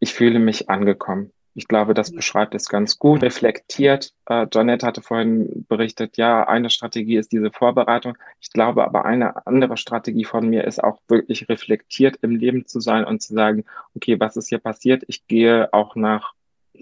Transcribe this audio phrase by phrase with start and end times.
[0.00, 1.32] ich fühle mich angekommen.
[1.54, 4.12] Ich glaube, das beschreibt es ganz gut, reflektiert.
[4.26, 8.16] Äh, Janette hatte vorhin berichtet, ja, eine Strategie ist diese Vorbereitung.
[8.40, 12.78] Ich glaube aber eine andere Strategie von mir ist auch wirklich reflektiert im Leben zu
[12.78, 13.64] sein und zu sagen,
[13.96, 15.02] okay, was ist hier passiert?
[15.08, 16.34] Ich gehe auch nach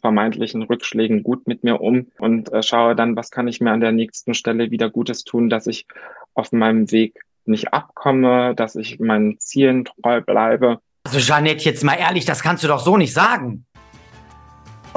[0.03, 3.81] vermeintlichen Rückschlägen gut mit mir um und äh, schaue dann, was kann ich mir an
[3.81, 5.87] der nächsten Stelle wieder Gutes tun, dass ich
[6.35, 10.81] auf meinem Weg nicht abkomme, dass ich meinen Zielen treu bleibe.
[11.07, 13.65] Also Jeanette, jetzt mal ehrlich, das kannst du doch so nicht sagen.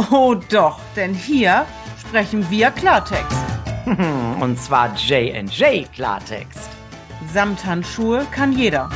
[0.10, 1.68] Oh doch, denn hier
[2.00, 3.38] sprechen wir Klartext.
[3.86, 6.68] Und zwar J&J Klartext.
[7.32, 8.90] Samthandschuhe kann jeder.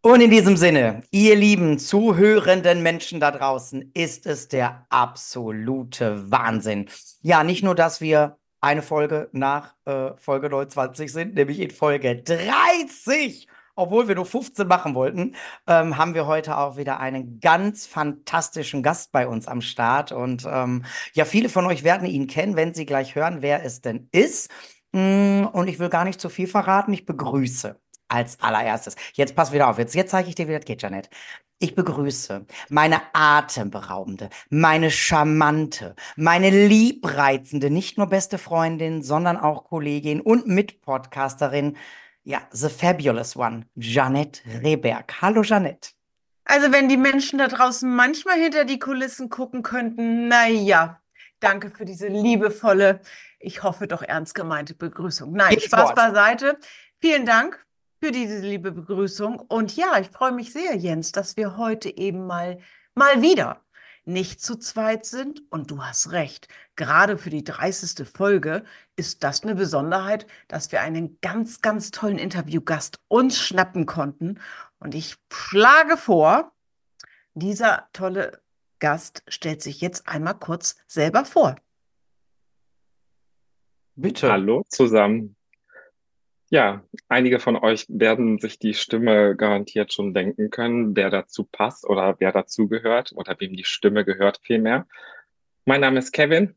[0.00, 6.88] Und in diesem Sinne, ihr lieben zuhörenden Menschen da draußen, ist es der absolute Wahnsinn.
[7.20, 12.22] Ja, nicht nur, dass wir eine Folge nach äh, Folge 29 sind, nämlich in Folge
[12.22, 17.86] 30, obwohl wir nur 15 machen wollten, ähm, haben wir heute auch wieder einen ganz
[17.86, 20.10] fantastischen Gast bei uns am Start.
[20.10, 23.80] Und ähm, ja, viele von euch werden ihn kennen, wenn sie gleich hören, wer es
[23.80, 24.50] denn ist.
[24.92, 26.92] Mm, und ich will gar nicht zu viel verraten.
[26.92, 28.96] Ich begrüße als allererstes.
[29.12, 29.78] Jetzt pass wieder auf.
[29.78, 31.08] Jetzt, jetzt zeige ich dir, wie das geht, Janet.
[31.60, 40.20] Ich begrüße meine atemberaubende, meine charmante, meine liebreizende, nicht nur beste Freundin, sondern auch Kollegin
[40.20, 41.76] und Mitpodcasterin,
[42.22, 45.20] ja, the fabulous one, Janette Rehberg.
[45.20, 45.90] Hallo, Janette.
[46.44, 51.00] Also, wenn die Menschen da draußen manchmal hinter die Kulissen gucken könnten, naja,
[51.40, 53.00] danke für diese liebevolle,
[53.40, 55.32] ich hoffe doch ernst gemeinte Begrüßung.
[55.32, 56.56] Nein, Spaß beiseite.
[57.00, 57.64] Vielen Dank
[58.00, 59.38] für diese liebe Begrüßung.
[59.40, 62.58] Und ja, ich freue mich sehr, Jens, dass wir heute eben mal,
[62.94, 63.62] mal wieder
[64.04, 65.42] nicht zu zweit sind.
[65.50, 68.08] Und du hast recht, gerade für die 30.
[68.08, 68.64] Folge
[68.96, 74.40] ist das eine Besonderheit, dass wir einen ganz, ganz tollen Interviewgast uns schnappen konnten.
[74.78, 76.52] Und ich schlage vor,
[77.34, 78.40] dieser tolle
[78.78, 81.56] Gast stellt sich jetzt einmal kurz selber vor.
[83.96, 84.30] Bitte.
[84.30, 85.37] Hallo zusammen.
[86.50, 91.86] Ja, einige von euch werden sich die Stimme garantiert schon denken können, wer dazu passt
[91.86, 94.86] oder wer dazu gehört oder wem die Stimme gehört vielmehr.
[95.66, 96.54] Mein Name ist Kevin,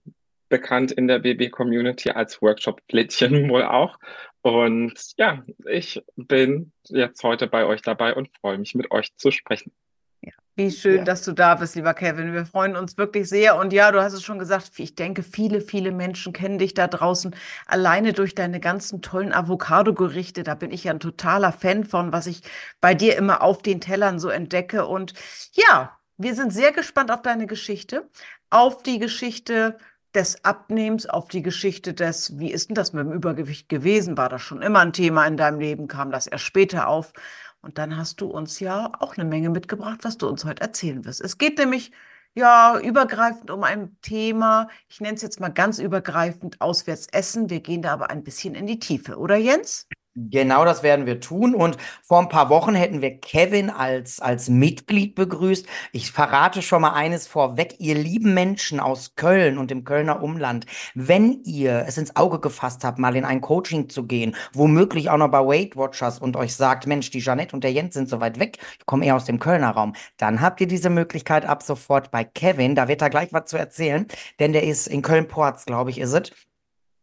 [0.48, 4.00] bekannt in der BB-Community als Workshop-Plättchen wohl auch.
[4.42, 9.30] Und ja, ich bin jetzt heute bei euch dabei und freue mich, mit euch zu
[9.30, 9.74] sprechen.
[10.56, 11.04] Wie schön, Ja.
[11.06, 12.34] dass du da bist, lieber Kevin.
[12.34, 13.56] Wir freuen uns wirklich sehr.
[13.56, 16.88] Und ja, du hast es schon gesagt, ich denke, viele, viele Menschen kennen dich da
[16.88, 17.34] draußen
[17.68, 20.44] alleine durch deine ganzen tollen Avocado-Gerichte.
[20.44, 22.42] Da bin ich ja ein totaler Fan von, was ich
[22.82, 24.86] bei dir immer auf den Tellern so entdecke.
[24.86, 25.14] Und
[25.54, 28.10] ja, wir sind sehr gespannt auf deine Geschichte,
[28.50, 29.78] auf die Geschichte
[30.14, 34.18] des Abnehmens, auf die Geschichte des, wie ist denn das mit dem Übergewicht gewesen?
[34.18, 35.88] War das schon immer ein Thema in deinem Leben?
[35.88, 37.14] Kam das erst später auf?
[37.62, 41.06] Und dann hast du uns ja auch eine Menge mitgebracht, was du uns heute erzählen
[41.06, 41.22] wirst.
[41.22, 41.92] Es geht nämlich
[42.34, 47.50] ja übergreifend um ein Thema, ich nenne es jetzt mal ganz übergreifend, auswärts essen.
[47.50, 49.88] Wir gehen da aber ein bisschen in die Tiefe, oder Jens?
[50.16, 51.56] Genau das werden wir tun.
[51.56, 55.66] Und vor ein paar Wochen hätten wir Kevin als, als Mitglied begrüßt.
[55.94, 57.76] Ich verrate schon mal eines vorweg.
[57.80, 62.84] Ihr lieben Menschen aus Köln und dem Kölner Umland, wenn ihr es ins Auge gefasst
[62.84, 66.56] habt, mal in ein Coaching zu gehen, womöglich auch noch bei Weight Watchers und euch
[66.56, 69.26] sagt, Mensch, die Jeanette und der Jens sind so weit weg, ich komme eher aus
[69.26, 72.76] dem Kölner Raum, dann habt ihr diese Möglichkeit ab sofort bei Kevin.
[72.76, 74.08] Da wird er gleich was zu erzählen,
[74.40, 76.32] denn der ist in Köln-Porz, glaube ich, ist es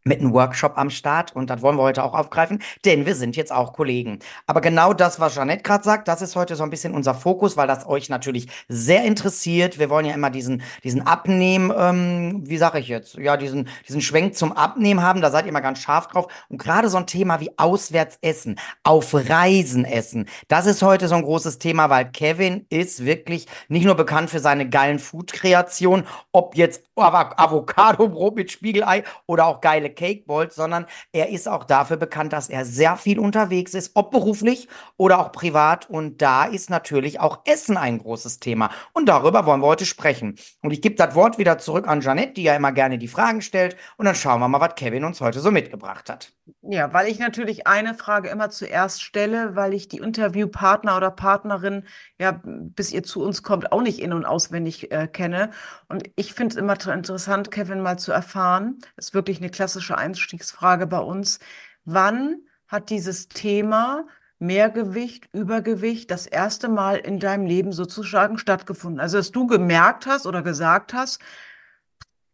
[0.03, 3.35] mit einem Workshop am Start und das wollen wir heute auch aufgreifen, denn wir sind
[3.35, 4.19] jetzt auch Kollegen.
[4.47, 7.57] Aber genau das, was Jeanette gerade sagt, das ist heute so ein bisschen unser Fokus,
[7.57, 9.79] weil das euch natürlich sehr interessiert.
[9.79, 14.01] Wir wollen ja immer diesen, diesen Abnehmen, ähm, wie sage ich jetzt, ja, diesen, diesen
[14.01, 16.27] Schwenk zum Abnehmen haben, da seid ihr immer ganz scharf drauf.
[16.49, 21.15] Und gerade so ein Thema wie auswärts essen, auf Reisen essen, das ist heute so
[21.15, 26.55] ein großes Thema, weil Kevin ist wirklich nicht nur bekannt für seine geilen Food-Kreationen, ob
[26.55, 31.97] jetzt Avo- Avocado-Brot mit Spiegelei oder auch geile Cake Balls, sondern er ist auch dafür
[31.97, 34.67] bekannt, dass er sehr viel unterwegs ist, ob beruflich
[34.97, 35.89] oder auch privat.
[35.89, 38.69] Und da ist natürlich auch Essen ein großes Thema.
[38.93, 40.35] Und darüber wollen wir heute sprechen.
[40.61, 43.41] Und ich gebe das Wort wieder zurück an Janette, die ja immer gerne die Fragen
[43.41, 43.75] stellt.
[43.97, 46.33] Und dann schauen wir mal, was Kevin uns heute so mitgebracht hat.
[46.71, 51.83] Ja, weil ich natürlich eine Frage immer zuerst stelle, weil ich die Interviewpartner oder Partnerin,
[52.19, 55.49] ja, bis ihr zu uns kommt, auch nicht in- und auswendig äh, kenne.
[55.87, 59.97] Und ich finde es immer interessant, Kevin, mal zu erfahren, das ist wirklich eine klassische
[59.97, 61.39] Einstiegsfrage bei uns,
[61.85, 62.35] wann
[62.67, 64.05] hat dieses Thema
[64.37, 68.99] Mehrgewicht, Übergewicht das erste Mal in deinem Leben sozusagen stattgefunden?
[68.99, 71.19] Also, dass du gemerkt hast oder gesagt hast,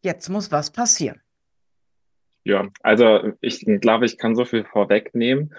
[0.02, 1.22] jetzt muss was passieren.
[2.46, 5.54] Ja, also ich glaube, ich kann so viel vorwegnehmen.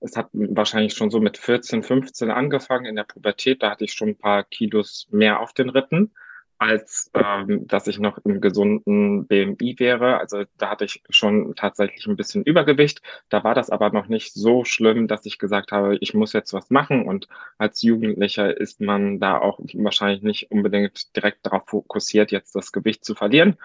[0.00, 3.62] es hat wahrscheinlich schon so mit 14, 15 angefangen in der Pubertät.
[3.62, 6.12] Da hatte ich schon ein paar Kilos mehr auf den Rippen,
[6.58, 10.18] als ähm, dass ich noch im gesunden BMI wäre.
[10.18, 13.02] Also da hatte ich schon tatsächlich ein bisschen Übergewicht.
[13.28, 16.54] Da war das aber noch nicht so schlimm, dass ich gesagt habe, ich muss jetzt
[16.54, 17.06] was machen.
[17.06, 17.28] Und
[17.58, 23.04] als Jugendlicher ist man da auch wahrscheinlich nicht unbedingt direkt darauf fokussiert, jetzt das Gewicht
[23.04, 23.58] zu verlieren.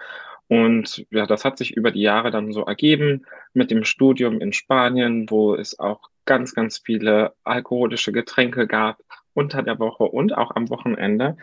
[0.48, 4.52] Und ja, das hat sich über die Jahre dann so ergeben mit dem Studium in
[4.52, 9.00] Spanien, wo es auch ganz, ganz viele alkoholische Getränke gab
[9.34, 11.36] unter der Woche und auch am Wochenende,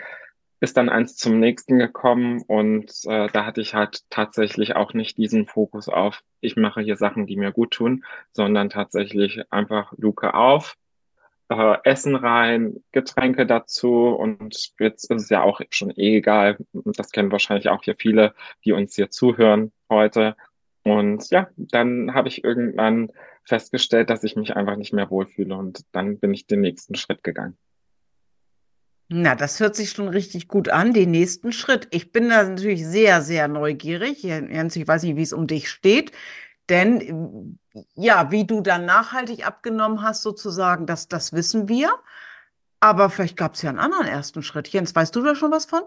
[0.64, 5.18] ist dann eins zum nächsten gekommen und äh, da hatte ich halt tatsächlich auch nicht
[5.18, 10.34] diesen Fokus auf, ich mache hier Sachen, die mir gut tun, sondern tatsächlich einfach Luke
[10.34, 10.78] auf,
[11.60, 16.58] äh, Essen rein, Getränke dazu und jetzt ist es ja auch schon eh egal.
[16.74, 18.34] Das kennen wahrscheinlich auch hier viele,
[18.66, 20.36] die uns hier zuhören heute.
[20.84, 23.12] Und ja, dann habe ich irgendwann
[23.46, 27.24] festgestellt, dass ich mich einfach nicht mehr wohlfühle und dann bin ich den nächsten Schritt
[27.24, 27.58] gegangen.
[29.10, 31.88] Na, das hört sich schon richtig gut an, den nächsten Schritt.
[31.92, 34.24] Ich bin da natürlich sehr, sehr neugierig.
[34.24, 36.12] Jens, ich weiß nicht, wie es um dich steht.
[36.70, 37.60] Denn
[37.96, 41.92] ja, wie du dann nachhaltig abgenommen hast, sozusagen, das, das wissen wir.
[42.80, 44.68] Aber vielleicht gab es ja einen anderen ersten Schritt.
[44.68, 45.84] Jens, weißt du da schon was von?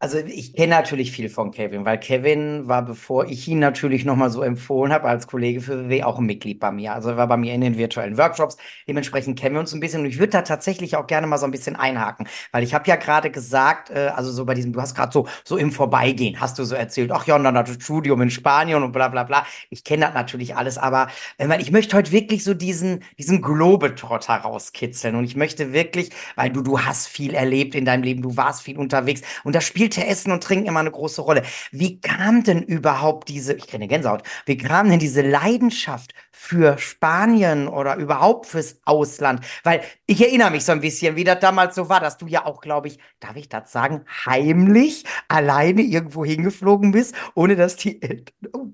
[0.00, 4.28] Also ich kenne natürlich viel von Kevin, weil Kevin war, bevor ich ihn natürlich nochmal
[4.28, 6.92] so empfohlen habe, als Kollege für WW auch ein Mitglied bei mir.
[6.92, 8.58] Also er war bei mir in den virtuellen Workshops.
[8.86, 10.00] Dementsprechend kennen wir uns ein bisschen.
[10.00, 12.86] Und ich würde da tatsächlich auch gerne mal so ein bisschen einhaken, weil ich habe
[12.86, 16.38] ja gerade gesagt, äh, also so bei diesem, du hast gerade so, so im Vorbeigehen,
[16.38, 19.22] hast du so erzählt, ach ja, und dann das Studium in Spanien und bla bla
[19.22, 19.46] bla.
[19.70, 21.08] Ich kenne das natürlich alles, aber
[21.38, 25.14] äh, ich möchte heute wirklich so diesen, diesen Globetrotter rauskitzeln.
[25.14, 28.62] Und ich möchte wirklich, weil du, du hast viel erlebt in deinem Leben, du warst
[28.62, 31.42] viel unterwegs und das spielte spielte Essen und Trinken immer eine große Rolle.
[31.70, 37.68] Wie kam denn überhaupt diese, ich kenne Gänsehaut, wie kam denn diese Leidenschaft für Spanien
[37.68, 39.44] oder überhaupt fürs Ausland?
[39.62, 42.46] Weil ich erinnere mich so ein bisschen, wie das damals so war, dass du ja
[42.46, 48.00] auch, glaube ich, darf ich das sagen, heimlich alleine irgendwo hingeflogen bist, ohne dass die
[48.00, 48.34] Eltern.
[48.54, 48.68] Oh,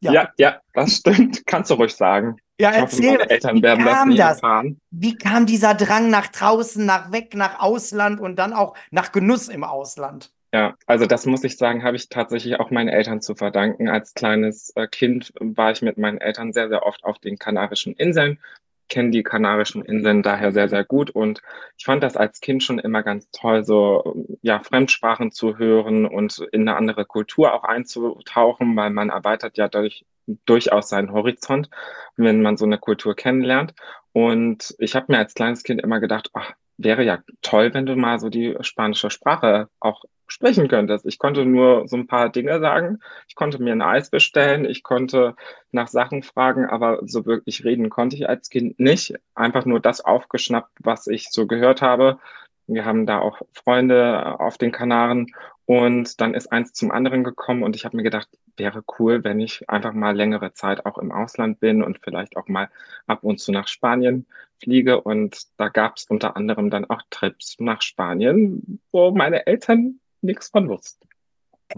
[0.00, 0.12] ja.
[0.12, 1.42] ja, ja, das stimmt.
[1.46, 2.36] Kannst du ruhig sagen.
[2.60, 4.64] Ja, erzähl, meine Eltern wie werden kam das, das?
[4.90, 9.48] Wie kam dieser Drang nach draußen, nach weg, nach Ausland und dann auch nach Genuss
[9.48, 10.30] im Ausland?
[10.52, 13.88] Ja, also das muss ich sagen, habe ich tatsächlich auch meinen Eltern zu verdanken.
[13.88, 17.94] Als kleines äh, Kind war ich mit meinen Eltern sehr, sehr oft auf den Kanarischen
[17.94, 18.40] Inseln,
[18.88, 21.40] kenne die Kanarischen Inseln daher sehr, sehr gut und
[21.78, 26.40] ich fand das als Kind schon immer ganz toll, so ja, Fremdsprachen zu hören und
[26.52, 30.04] in eine andere Kultur auch einzutauchen, weil man erweitert ja durch,
[30.46, 31.70] durchaus seinen Horizont,
[32.16, 33.74] wenn man so eine Kultur kennenlernt.
[34.12, 37.96] Und ich habe mir als kleines Kind immer gedacht, ach, wäre ja toll, wenn du
[37.96, 41.06] mal so die spanische Sprache auch sprechen könntest.
[41.06, 43.00] Ich konnte nur so ein paar Dinge sagen.
[43.28, 44.64] Ich konnte mir ein Eis bestellen.
[44.64, 45.34] Ich konnte
[45.72, 49.14] nach Sachen fragen, aber so wirklich reden konnte ich als Kind nicht.
[49.34, 52.18] Einfach nur das aufgeschnappt, was ich so gehört habe.
[52.66, 55.26] Wir haben da auch Freunde auf den Kanaren
[55.66, 59.40] und dann ist eins zum anderen gekommen und ich habe mir gedacht, wäre cool, wenn
[59.40, 62.70] ich einfach mal längere Zeit auch im Ausland bin und vielleicht auch mal
[63.08, 64.26] ab und zu nach Spanien
[64.60, 65.00] fliege.
[65.00, 70.48] Und da gab es unter anderem dann auch Trips nach Spanien, wo meine Eltern nichts
[70.48, 71.08] von wussten.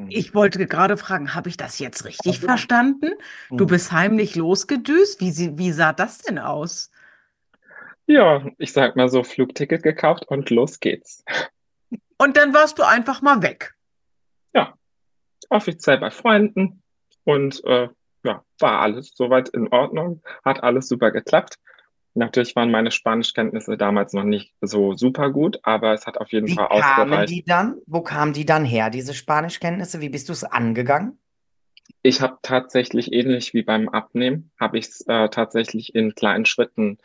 [0.09, 2.49] Ich wollte gerade fragen, habe ich das jetzt richtig ja.
[2.49, 3.13] verstanden?
[3.51, 3.69] Du mhm.
[3.69, 5.21] bist heimlich losgedüst.
[5.21, 6.91] Wie, wie sah das denn aus?
[8.07, 11.25] Ja, ich sag mal so, Flugticket gekauft und los geht's.
[12.19, 13.75] Und dann warst du einfach mal weg.
[14.55, 14.75] Ja,
[15.51, 16.83] offiziell bei Freunden
[17.25, 17.89] und äh,
[18.25, 21.59] ja, war alles soweit in Ordnung, hat alles super geklappt.
[22.15, 26.47] Natürlich waren meine Spanischkenntnisse damals noch nicht so super gut, aber es hat auf jeden
[26.47, 27.31] Wie Fall kamen ausgereicht.
[27.31, 27.77] die dann?
[27.87, 30.01] Wo kamen die dann her, diese Spanischkenntnisse?
[30.01, 31.19] Wie bist du es angegangen?
[32.03, 36.99] Ich habe tatsächlich ähnlich wie beim Abnehmen, habe ich es äh, tatsächlich in kleinen Schritten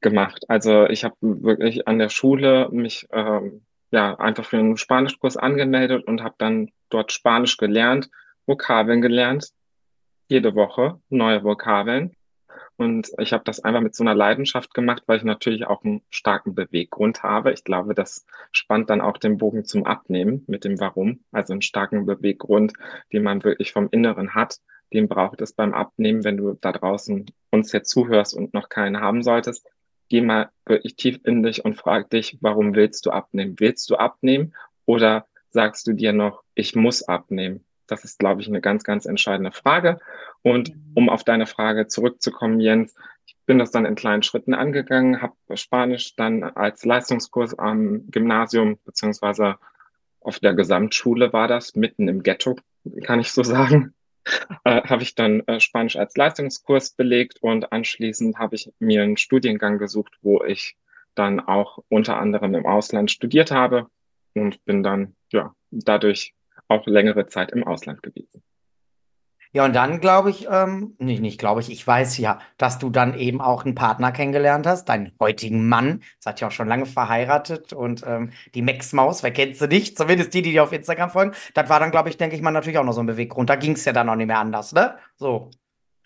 [0.00, 0.44] gemacht.
[0.48, 6.06] Also ich habe wirklich an der Schule mich ähm, ja einfach für einen Spanischkurs angemeldet
[6.06, 8.10] und habe dann dort Spanisch gelernt,
[8.46, 9.50] Vokabeln gelernt,
[10.28, 12.16] jede Woche neue Vokabeln
[12.80, 16.00] und ich habe das einfach mit so einer Leidenschaft gemacht, weil ich natürlich auch einen
[16.08, 17.52] starken Beweggrund habe.
[17.52, 21.20] Ich glaube, das spannt dann auch den Bogen zum Abnehmen mit dem Warum.
[21.30, 22.72] Also einen starken Beweggrund,
[23.12, 24.60] den man wirklich vom Inneren hat.
[24.94, 28.98] Den braucht es beim Abnehmen, wenn du da draußen uns jetzt zuhörst und noch keinen
[28.98, 29.68] haben solltest.
[30.08, 33.56] Geh mal wirklich tief in dich und frag dich, warum willst du abnehmen?
[33.58, 34.54] Willst du abnehmen
[34.86, 37.62] oder sagst du dir noch, ich muss abnehmen?
[37.90, 39.98] Das ist, glaube ich, eine ganz, ganz entscheidende Frage.
[40.42, 40.92] Und mhm.
[40.94, 42.94] um auf deine Frage zurückzukommen, Jens,
[43.26, 48.78] ich bin das dann in kleinen Schritten angegangen, habe Spanisch dann als Leistungskurs am Gymnasium
[48.84, 49.56] beziehungsweise
[50.20, 52.56] auf der Gesamtschule war das, mitten im Ghetto,
[53.04, 53.94] kann ich so sagen,
[54.64, 59.16] äh, habe ich dann äh, Spanisch als Leistungskurs belegt und anschließend habe ich mir einen
[59.16, 60.76] Studiengang gesucht, wo ich
[61.14, 63.88] dann auch unter anderem im Ausland studiert habe
[64.34, 66.34] und bin dann ja dadurch
[66.70, 68.42] auch längere Zeit im Ausland gewesen.
[69.52, 72.88] Ja, und dann glaube ich, ähm, nicht, nicht glaube ich, ich weiß ja, dass du
[72.88, 76.04] dann eben auch einen Partner kennengelernt hast, deinen heutigen Mann.
[76.20, 79.98] Seid ja auch schon lange verheiratet und ähm, die Max-Maus, wer kennt sie nicht?
[79.98, 81.32] Zumindest die, die dir auf Instagram folgen.
[81.54, 83.50] Das war dann, glaube ich, denke ich mal, natürlich auch noch so ein Beweggrund.
[83.50, 84.94] Da ging es ja dann auch nicht mehr anders, ne?
[85.16, 85.50] So.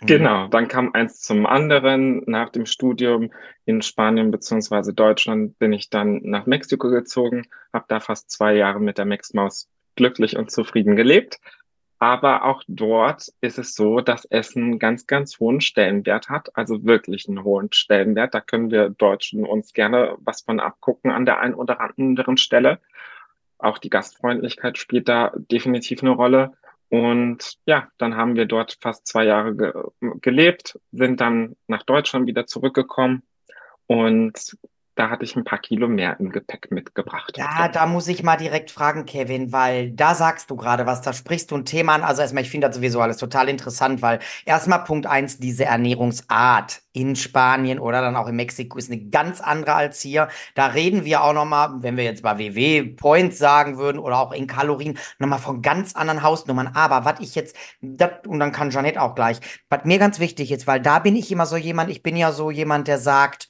[0.00, 0.06] Mhm.
[0.06, 2.23] Genau, dann kam eins zum anderen.
[2.26, 3.30] Nach dem Studium
[3.66, 8.80] in Spanien beziehungsweise Deutschland bin ich dann nach Mexiko gezogen, habe da fast zwei Jahre
[8.80, 11.39] mit der Max-Maus glücklich und zufrieden gelebt
[12.05, 17.27] aber auch dort ist es so, dass Essen ganz, ganz hohen Stellenwert hat, also wirklich
[17.29, 18.35] einen hohen Stellenwert.
[18.35, 22.79] Da können wir Deutschen uns gerne was von abgucken an der einen oder anderen Stelle.
[23.57, 26.53] Auch die Gastfreundlichkeit spielt da definitiv eine Rolle.
[26.91, 29.73] Und ja, dann haben wir dort fast zwei Jahre ge
[30.21, 33.23] gelebt, sind dann nach Deutschland wieder zurückgekommen
[33.87, 34.59] und
[34.95, 37.37] da hatte ich ein paar Kilo mehr im Gepäck mitgebracht.
[37.37, 41.13] Ja, da muss ich mal direkt fragen, Kevin, weil da sagst du gerade was, da
[41.13, 42.03] sprichst du ein Thema an.
[42.03, 46.83] Also erstmal, ich finde das sowieso alles total interessant, weil erstmal Punkt eins, diese Ernährungsart
[46.93, 50.29] in Spanien oder dann auch in Mexiko ist eine ganz andere als hier.
[50.55, 54.33] Da reden wir auch nochmal, wenn wir jetzt bei WW Points sagen würden oder auch
[54.33, 56.71] in Kalorien, nochmal von ganz anderen Hausnummern.
[56.75, 60.53] Aber was ich jetzt, dat, und dann kann Janette auch gleich, was mir ganz wichtig
[60.53, 63.49] ist, weil da bin ich immer so jemand, ich bin ja so jemand, der sagt,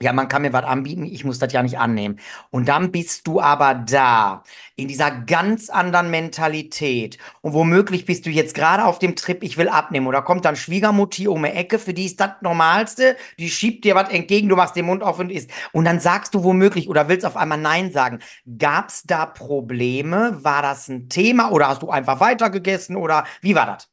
[0.00, 2.20] ja, man kann mir was anbieten, ich muss das ja nicht annehmen.
[2.50, 4.44] Und dann bist du aber da,
[4.76, 7.18] in dieser ganz anderen Mentalität.
[7.40, 10.06] Und womöglich bist du jetzt gerade auf dem Trip, ich will abnehmen.
[10.06, 13.96] Oder kommt dann Schwiegermutti um die Ecke, für die ist das Normalste, die schiebt dir
[13.96, 15.50] was entgegen, du machst den Mund auf und isst.
[15.72, 18.20] Und dann sagst du womöglich oder willst auf einmal Nein sagen.
[18.58, 20.38] Gab's da Probleme?
[20.44, 23.88] War das ein Thema oder hast du einfach weitergegessen oder wie war das?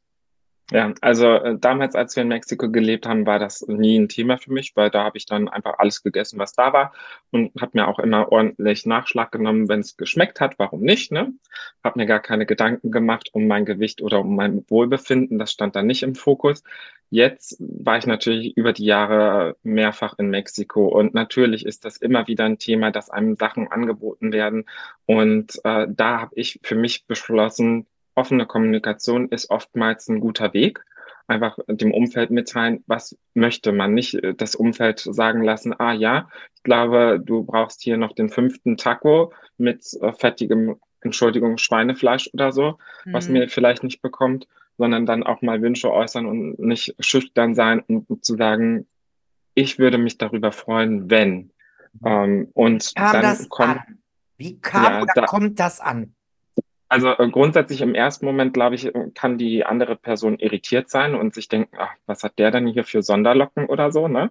[0.72, 4.36] Ja, also äh, damals, als wir in Mexiko gelebt haben, war das nie ein Thema
[4.36, 6.92] für mich, weil da habe ich dann einfach alles gegessen, was da war
[7.30, 10.58] und habe mir auch immer ordentlich Nachschlag genommen, wenn es geschmeckt hat.
[10.58, 11.12] Warum nicht?
[11.12, 11.32] Ne?
[11.84, 15.38] Habe mir gar keine Gedanken gemacht um mein Gewicht oder um mein Wohlbefinden.
[15.38, 16.64] Das stand da nicht im Fokus.
[17.10, 22.26] Jetzt war ich natürlich über die Jahre mehrfach in Mexiko und natürlich ist das immer
[22.26, 24.64] wieder ein Thema, dass einem Sachen angeboten werden
[25.06, 30.84] und äh, da habe ich für mich beschlossen, offene Kommunikation ist oftmals ein guter Weg.
[31.28, 33.94] Einfach dem Umfeld mitteilen, was möchte man.
[33.94, 38.28] Nicht äh, das Umfeld sagen lassen, ah ja, ich glaube, du brauchst hier noch den
[38.28, 43.12] fünften Taco mit äh, fettigem, Entschuldigung, Schweinefleisch oder so, mhm.
[43.12, 44.46] was mir vielleicht nicht bekommt,
[44.78, 48.86] sondern dann auch mal Wünsche äußern und nicht schüchtern sein und zu sagen,
[49.54, 51.50] ich würde mich darüber freuen, wenn.
[52.00, 52.06] Mhm.
[52.06, 53.80] Ähm, und kam dann kommt?
[54.38, 56.14] Wie kam ja, oder da, kommt das an?
[56.88, 61.34] Also äh, grundsätzlich im ersten Moment, glaube ich, kann die andere Person irritiert sein und
[61.34, 64.30] sich denken, ach, was hat der denn hier für Sonderlocken oder so, ne?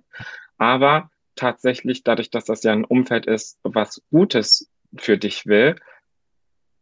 [0.58, 5.76] Aber tatsächlich, dadurch, dass das ja ein Umfeld ist, was Gutes für dich will,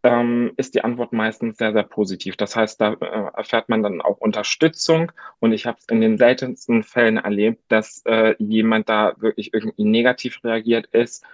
[0.04, 2.36] ähm, ist die Antwort meistens sehr, sehr positiv.
[2.36, 6.18] Das heißt, da äh, erfährt man dann auch Unterstützung und ich habe es in den
[6.18, 11.26] seltensten Fällen erlebt, dass äh, jemand da wirklich irgendwie negativ reagiert ist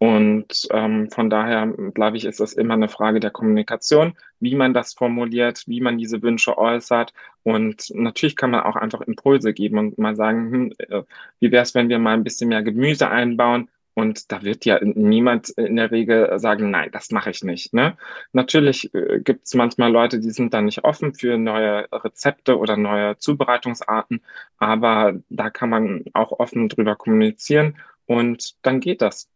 [0.00, 4.72] und ähm, von daher, glaube ich, ist es immer eine Frage der Kommunikation, wie man
[4.72, 7.12] das formuliert, wie man diese Wünsche äußert.
[7.42, 11.02] Und natürlich kann man auch einfach Impulse geben und mal sagen, hm, äh,
[11.40, 13.68] wie wäre es, wenn wir mal ein bisschen mehr Gemüse einbauen?
[13.92, 17.74] Und da wird ja niemand in der Regel sagen, nein, das mache ich nicht.
[17.74, 17.98] Ne?
[18.32, 22.78] Natürlich äh, gibt es manchmal Leute, die sind dann nicht offen für neue Rezepte oder
[22.78, 24.22] neue Zubereitungsarten,
[24.56, 27.76] aber da kann man auch offen drüber kommunizieren
[28.06, 29.28] und dann geht das.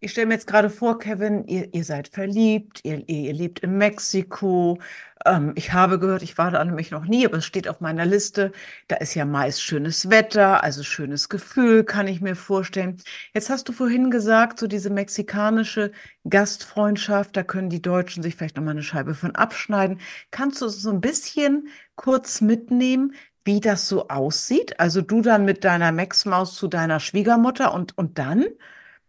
[0.00, 3.78] Ich stelle mir jetzt gerade vor, Kevin, ihr, ihr seid verliebt, ihr, ihr lebt in
[3.78, 4.78] Mexiko.
[5.24, 8.04] Ähm, ich habe gehört, ich war da nämlich noch nie, aber es steht auf meiner
[8.04, 8.52] Liste.
[8.88, 12.98] Da ist ja meist schönes Wetter, also schönes Gefühl, kann ich mir vorstellen.
[13.32, 15.92] Jetzt hast du vorhin gesagt, so diese mexikanische
[16.28, 20.00] Gastfreundschaft, da können die Deutschen sich vielleicht nochmal eine Scheibe von abschneiden.
[20.30, 24.78] Kannst du so ein bisschen kurz mitnehmen, wie das so aussieht?
[24.78, 28.44] Also du dann mit deiner Max-Maus zu deiner Schwiegermutter und, und dann?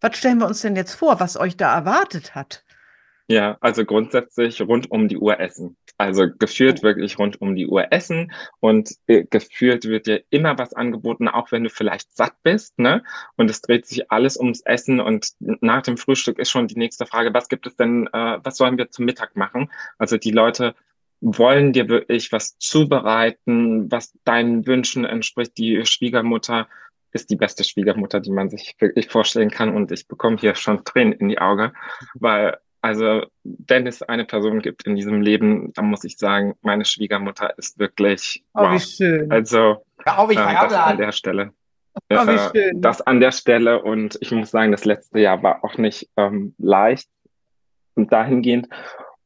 [0.01, 2.63] Was stellen wir uns denn jetzt vor, was euch da erwartet hat?
[3.30, 5.75] Ja, also grundsätzlich rund um die Uhr essen.
[5.98, 6.84] Also gefühlt oh.
[6.84, 11.51] wirklich rund um die Uhr essen und äh, gefühlt wird dir immer was angeboten, auch
[11.51, 13.04] wenn du vielleicht satt bist, ne?
[13.36, 17.06] Und es dreht sich alles ums Essen und nach dem Frühstück ist schon die nächste
[17.06, 19.72] Frage, was gibt es denn, äh, was sollen wir zum Mittag machen?
[19.98, 20.74] Also die Leute
[21.20, 25.58] wollen dir wirklich was zubereiten, was deinen Wünschen entspricht.
[25.58, 26.68] Die Schwiegermutter
[27.14, 29.74] ist die beste Schwiegermutter, die man sich wirklich vorstellen kann.
[29.76, 31.72] Und ich bekomme hier schon Tränen in die Augen,
[32.16, 36.86] weil Also, wenn es eine Person gibt in diesem Leben, dann muss ich sagen, meine
[36.86, 38.82] Schwiegermutter ist wirklich Oh, wie wow.
[38.82, 39.32] schön.
[39.32, 41.52] Also, auf, ich äh, das an der Stelle.
[42.12, 42.82] Oh, wie Äh, schön.
[42.82, 46.54] das an der Stelle und ich muss sagen, das letzte Jahr war auch nicht ähm,
[46.60, 47.10] leicht
[47.96, 48.68] und dahingehend.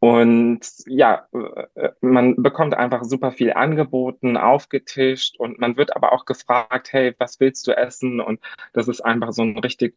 [0.02, 1.28] Und ja,
[1.76, 7.14] äh, man bekommt einfach super viel angeboten, aufgetischt und man wird aber auch gefragt, hey,
[7.20, 8.20] was willst du essen?
[8.20, 8.40] Und
[8.74, 9.96] das ist einfach so ein richtig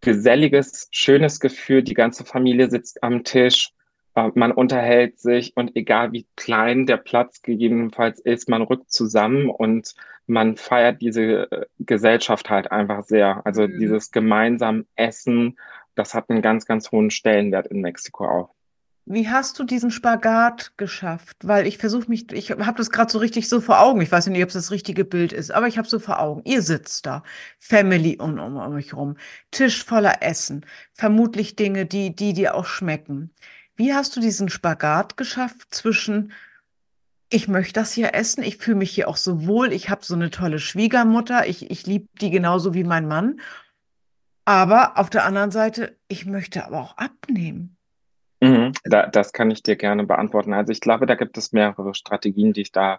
[0.00, 1.82] geselliges, schönes Gefühl.
[1.82, 3.72] Die ganze Familie sitzt am Tisch,
[4.14, 9.50] äh, man unterhält sich und egal wie klein der Platz gegebenenfalls ist, man rückt zusammen
[9.50, 9.96] und
[10.28, 13.44] man feiert diese äh, Gesellschaft halt einfach sehr.
[13.44, 13.80] Also Mhm.
[13.80, 15.58] dieses gemeinsam Essen,
[15.96, 18.54] das hat einen ganz, ganz hohen Stellenwert in Mexiko auch.
[19.04, 21.36] Wie hast du diesen Spagat geschafft?
[21.42, 24.00] Weil ich versuche mich, ich habe das gerade so richtig so vor Augen.
[24.00, 26.42] Ich weiß nicht, ob es das richtige Bild ist, aber ich habe so vor Augen.
[26.44, 27.24] Ihr sitzt da,
[27.58, 29.16] Family um, um euch rum,
[29.50, 33.30] Tisch voller Essen, vermutlich Dinge, die, die dir auch schmecken.
[33.74, 36.32] Wie hast du diesen Spagat geschafft zwischen,
[37.28, 40.14] ich möchte das hier essen, ich fühle mich hier auch so wohl, ich habe so
[40.14, 43.40] eine tolle Schwiegermutter, ich, ich liebe die genauso wie mein Mann,
[44.44, 47.76] aber auf der anderen Seite, ich möchte aber auch abnehmen.
[48.42, 50.52] Mhm, da, das kann ich dir gerne beantworten.
[50.52, 52.98] Also ich glaube, da gibt es mehrere Strategien, die ich da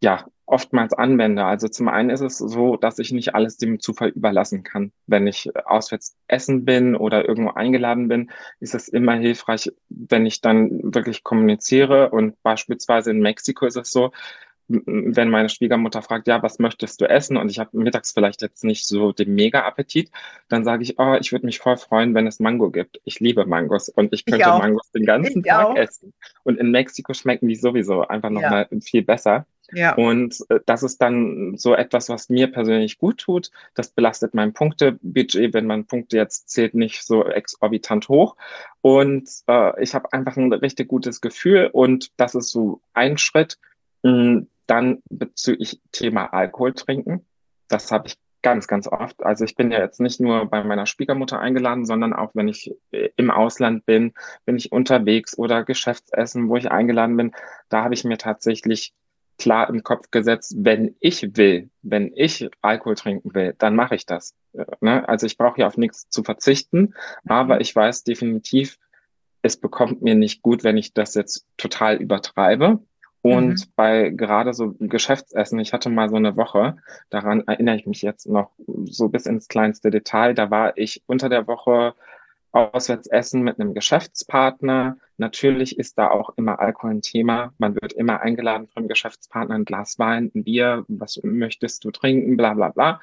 [0.00, 1.44] ja oftmals anwende.
[1.44, 4.90] Also zum einen ist es so, dass ich nicht alles dem Zufall überlassen kann.
[5.06, 10.40] Wenn ich auswärts essen bin oder irgendwo eingeladen bin, ist es immer hilfreich, wenn ich
[10.40, 12.08] dann wirklich kommuniziere.
[12.10, 14.12] Und beispielsweise in Mexiko ist es so,
[14.68, 17.36] wenn meine Schwiegermutter fragt, ja, was möchtest du essen?
[17.36, 20.10] Und ich habe mittags vielleicht jetzt nicht so den Mega-Appetit,
[20.48, 23.00] dann sage ich, oh, ich würde mich voll freuen, wenn es Mango gibt.
[23.04, 24.58] Ich liebe Mangos und ich Ich könnte auch.
[24.58, 25.76] Mangos den ganzen Ich Tag auch.
[25.76, 26.14] essen.
[26.44, 28.34] Und in Mexiko schmecken die sowieso einfach Ja.
[28.40, 29.46] nochmal viel besser.
[29.72, 29.94] Ja.
[29.94, 33.50] Und äh, das ist dann so etwas, was mir persönlich gut tut.
[33.74, 38.36] Das belastet mein Punktebudget, wenn man Punkte jetzt zählt, nicht so exorbitant hoch.
[38.82, 41.70] Und äh, ich habe einfach ein richtig gutes Gefühl.
[41.72, 43.58] Und das ist so ein Schritt.
[44.04, 47.26] Mm, Dann bezüglich Thema Alkohol trinken.
[47.68, 49.22] Das habe ich ganz, ganz oft.
[49.24, 52.72] Also ich bin ja jetzt nicht nur bei meiner Schwiegermutter eingeladen, sondern auch wenn ich
[52.92, 54.12] äh, im Ausland bin,
[54.44, 57.32] bin ich unterwegs oder Geschäftsessen, wo ich eingeladen bin,
[57.70, 58.94] da habe ich mir tatsächlich
[59.38, 64.06] klar im Kopf gesetzt, wenn ich will, wenn ich Alkohol trinken will, dann mache ich
[64.06, 64.34] das.
[64.52, 65.08] Äh, Ne?
[65.08, 66.94] Also ich brauche ja auf nichts zu verzichten,
[67.26, 68.78] aber ich weiß definitiv,
[69.42, 72.80] es bekommt mir nicht gut, wenn ich das jetzt total übertreibe.
[73.26, 73.72] Und Mhm.
[73.74, 76.76] bei gerade so Geschäftsessen, ich hatte mal so eine Woche,
[77.08, 78.50] daran erinnere ich mich jetzt noch
[78.84, 80.34] so bis ins kleinste Detail.
[80.34, 81.94] Da war ich unter der Woche
[82.52, 84.98] auswärts essen mit einem Geschäftspartner.
[85.16, 87.54] Natürlich ist da auch immer Alkohol ein Thema.
[87.56, 92.36] Man wird immer eingeladen vom Geschäftspartner, ein Glas Wein, ein Bier, was möchtest du trinken,
[92.36, 93.00] bla bla bla.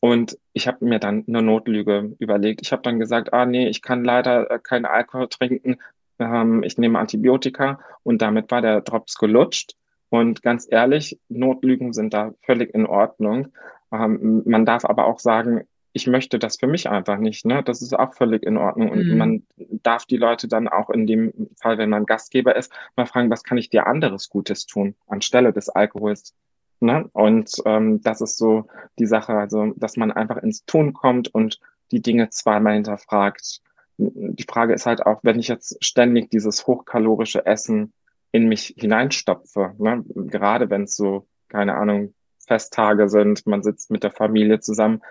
[0.00, 2.60] Und ich habe mir dann eine Notlüge überlegt.
[2.62, 5.76] Ich habe dann gesagt, ah nee, ich kann leider äh, keinen Alkohol trinken.
[6.18, 9.74] Ähm, ich nehme Antibiotika und damit war der Drops gelutscht.
[10.08, 13.48] Und ganz ehrlich, Notlügen sind da völlig in Ordnung.
[13.92, 17.62] Ähm, man darf aber auch sagen, ich möchte das für mich einfach nicht, ne?
[17.62, 18.90] Das ist auch völlig in Ordnung.
[18.90, 19.16] Und Mhm.
[19.16, 23.30] man darf die Leute dann auch in dem Fall, wenn man Gastgeber ist, mal fragen,
[23.30, 26.34] was kann ich dir anderes Gutes tun, anstelle des Alkohols,
[26.80, 27.08] ne?
[27.14, 28.66] Und ähm, das ist so
[28.98, 33.62] die Sache, also, dass man einfach ins Tun kommt und die Dinge zweimal hinterfragt.
[33.98, 37.92] Die Frage ist halt auch, wenn ich jetzt ständig dieses hochkalorische Essen
[38.32, 40.04] in mich hineinstopfe, ne?
[40.14, 42.14] Gerade wenn es so, keine Ahnung,
[42.46, 45.02] Festtage sind, man sitzt mit der Familie zusammen,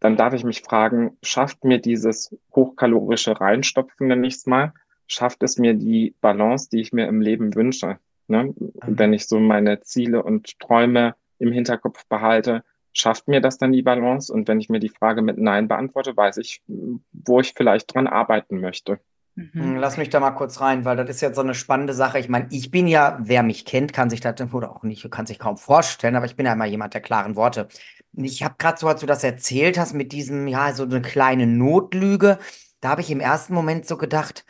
[0.00, 4.72] dann darf ich mich fragen, schafft mir dieses hochkalorische Reinstopfen, nenne ich es mal,
[5.06, 7.98] schafft es mir die Balance, die ich mir im Leben wünsche?
[8.26, 8.54] Ne?
[8.56, 13.82] Wenn ich so meine Ziele und Träume im Hinterkopf behalte, schafft mir das dann die
[13.82, 14.32] Balance?
[14.32, 18.06] Und wenn ich mir die Frage mit Nein beantworte, weiß ich, wo ich vielleicht dran
[18.06, 19.00] arbeiten möchte.
[19.36, 19.76] Hm, Mhm.
[19.76, 22.18] Lass mich da mal kurz rein, weil das ist jetzt so eine spannende Sache.
[22.18, 25.26] Ich meine, ich bin ja, wer mich kennt, kann sich das oder auch nicht, kann
[25.26, 27.68] sich kaum vorstellen, aber ich bin ja immer jemand der klaren Worte.
[28.14, 31.46] Ich habe gerade so, als du das erzählt hast, mit diesem, ja, so eine kleine
[31.46, 32.38] Notlüge,
[32.80, 34.44] da habe ich im ersten Moment so gedacht,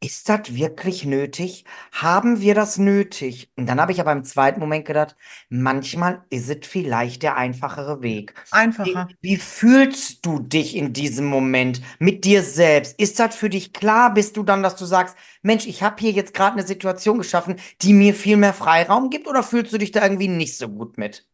[0.00, 1.64] ist das wirklich nötig?
[1.92, 3.50] Haben wir das nötig?
[3.56, 5.16] Und dann habe ich aber im zweiten Moment gedacht,
[5.48, 8.34] manchmal ist es vielleicht der einfachere Weg.
[8.36, 9.08] Wie, Einfacher.
[9.20, 12.98] wie fühlst du dich in diesem Moment mit dir selbst?
[13.00, 14.14] Ist das für dich klar?
[14.14, 17.56] Bist du dann, dass du sagst, Mensch, ich habe hier jetzt gerade eine Situation geschaffen,
[17.82, 20.96] die mir viel mehr Freiraum gibt, oder fühlst du dich da irgendwie nicht so gut
[20.98, 21.26] mit?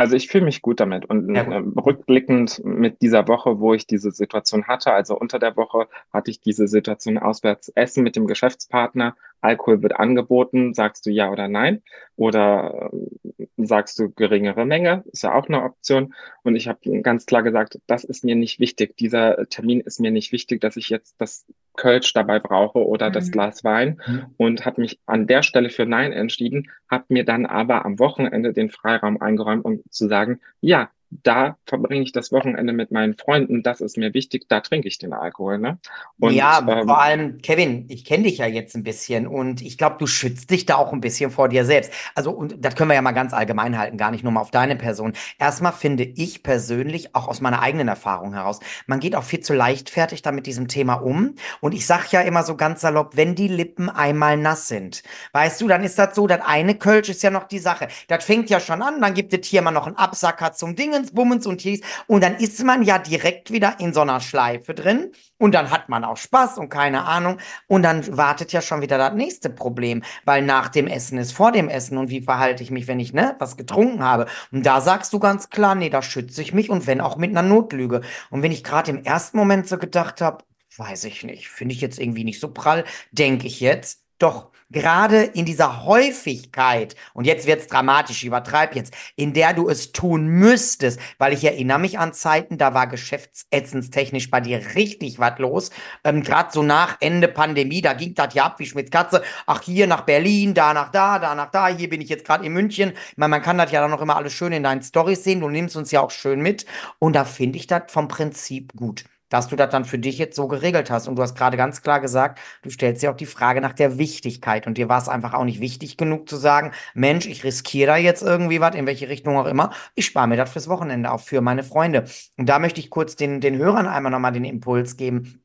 [0.00, 1.54] Also ich fühle mich gut damit und Ja, gut.
[1.54, 6.30] ähm, rückblickend mit dieser Woche, wo ich diese Situation hatte, also unter der Woche hatte
[6.30, 11.48] ich diese Situation auswärts essen mit dem Geschäftspartner, Alkohol wird angeboten, sagst du ja oder
[11.48, 11.82] nein?
[12.16, 16.14] Oder ähm, sagst du geringere Menge, ist ja auch eine Option.
[16.42, 20.10] Und ich habe ganz klar gesagt, das ist mir nicht wichtig, dieser Termin ist mir
[20.10, 21.46] nicht wichtig, dass ich jetzt das
[21.76, 23.12] Kölsch dabei brauche oder mhm.
[23.12, 24.00] das Glas Wein.
[24.06, 24.26] Mhm.
[24.36, 28.52] und habe mich an der Stelle für Nein entschieden, habe mir dann aber am Wochenende
[28.52, 33.62] den Freiraum eingeräumt, um zu sagen, ja, da verbringe ich das Wochenende mit meinen Freunden,
[33.62, 35.58] das ist mir wichtig, da trinke ich den Alkohol.
[35.58, 35.78] Ne?
[36.18, 39.78] Und, ja, ähm, vor allem, Kevin, ich kenne dich ja jetzt ein bisschen und ich
[39.78, 41.92] glaube, du schützt dich da auch ein bisschen vor dir selbst.
[42.14, 44.50] Also, und das können wir ja mal ganz allgemein halten, gar nicht nur mal auf
[44.50, 45.14] deine Person.
[45.38, 49.54] Erstmal finde ich persönlich, auch aus meiner eigenen Erfahrung heraus, man geht auch viel zu
[49.54, 51.34] leichtfertig da mit diesem Thema um.
[51.60, 55.60] Und ich sage ja immer so ganz salopp, wenn die Lippen einmal nass sind, weißt
[55.60, 57.88] du, dann ist das so, das eine Kölsch ist ja noch die Sache.
[58.08, 60.97] Das fängt ja schon an, dann gibt es hier mal noch einen Absacker zum Dingen
[60.98, 61.80] Dingens, Bummens und Tis.
[62.06, 65.12] Und dann ist man ja direkt wieder in so einer Schleife drin.
[65.38, 67.38] Und dann hat man auch Spaß und keine Ahnung.
[67.66, 70.02] Und dann wartet ja schon wieder das nächste Problem.
[70.24, 71.98] Weil nach dem Essen ist vor dem Essen.
[71.98, 74.26] Und wie verhalte ich mich, wenn ich ne, was getrunken habe?
[74.52, 76.70] Und da sagst du ganz klar, nee, da schütze ich mich.
[76.70, 78.02] Und wenn auch mit einer Notlüge.
[78.30, 80.44] Und wenn ich gerade im ersten Moment so gedacht habe,
[80.76, 85.22] weiß ich nicht, finde ich jetzt irgendwie nicht so prall, denke ich jetzt, doch gerade
[85.22, 90.26] in dieser Häufigkeit, und jetzt wird's dramatisch, ich übertreib jetzt, in der du es tun
[90.26, 95.70] müsstest, weil ich erinnere mich an Zeiten, da war geschäftsätzendstechnisch bei dir richtig was los.
[96.04, 99.22] Ähm, Gerade so nach Ende Pandemie, da ging das ja ab wie Schmitz Katze.
[99.46, 102.44] Ach, hier nach Berlin, da nach da, da nach da, hier bin ich jetzt gerade
[102.44, 102.92] in München.
[103.10, 105.40] Ich meine, man kann das ja dann noch immer alles schön in deinen Stories sehen.
[105.40, 106.66] Du nimmst uns ja auch schön mit.
[106.98, 110.36] Und da finde ich das vom Prinzip gut dass du das dann für dich jetzt
[110.36, 111.08] so geregelt hast.
[111.08, 113.98] Und du hast gerade ganz klar gesagt, du stellst dir auch die Frage nach der
[113.98, 114.66] Wichtigkeit.
[114.66, 117.96] Und dir war es einfach auch nicht wichtig genug zu sagen, Mensch, ich riskiere da
[117.96, 119.70] jetzt irgendwie was, in welche Richtung auch immer.
[119.94, 122.04] Ich spare mir das fürs Wochenende auf für meine Freunde.
[122.36, 125.42] Und da möchte ich kurz den, den Hörern einmal nochmal den Impuls geben.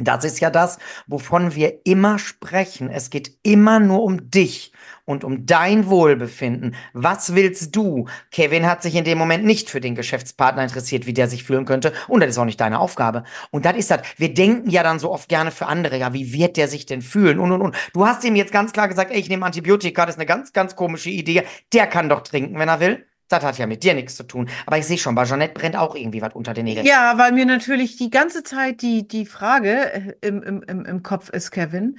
[0.00, 2.88] Das ist ja das, wovon wir immer sprechen.
[2.90, 4.72] Es geht immer nur um dich
[5.10, 6.76] und um dein Wohlbefinden.
[6.92, 8.06] Was willst du?
[8.30, 11.64] Kevin hat sich in dem Moment nicht für den Geschäftspartner interessiert, wie der sich fühlen
[11.64, 11.92] könnte.
[12.06, 13.24] Und das ist auch nicht deine Aufgabe.
[13.50, 14.02] Und das ist das.
[14.16, 15.98] Wir denken ja dann so oft gerne für andere.
[15.98, 17.40] Ja, wie wird der sich denn fühlen?
[17.40, 17.76] Und, und, und.
[17.92, 20.06] Du hast ihm jetzt ganz klar gesagt, ey, ich nehme Antibiotika.
[20.06, 21.42] Das ist eine ganz, ganz komische Idee.
[21.72, 23.04] Der kann doch trinken, wenn er will.
[23.28, 24.48] Das hat ja mit dir nichts zu tun.
[24.66, 26.86] Aber ich sehe schon, bei Jeanette brennt auch irgendwie was unter den Nägeln.
[26.86, 31.02] Ja, weil mir natürlich die ganze Zeit die, die Frage äh, im, im, im, im
[31.02, 31.98] Kopf ist, Kevin.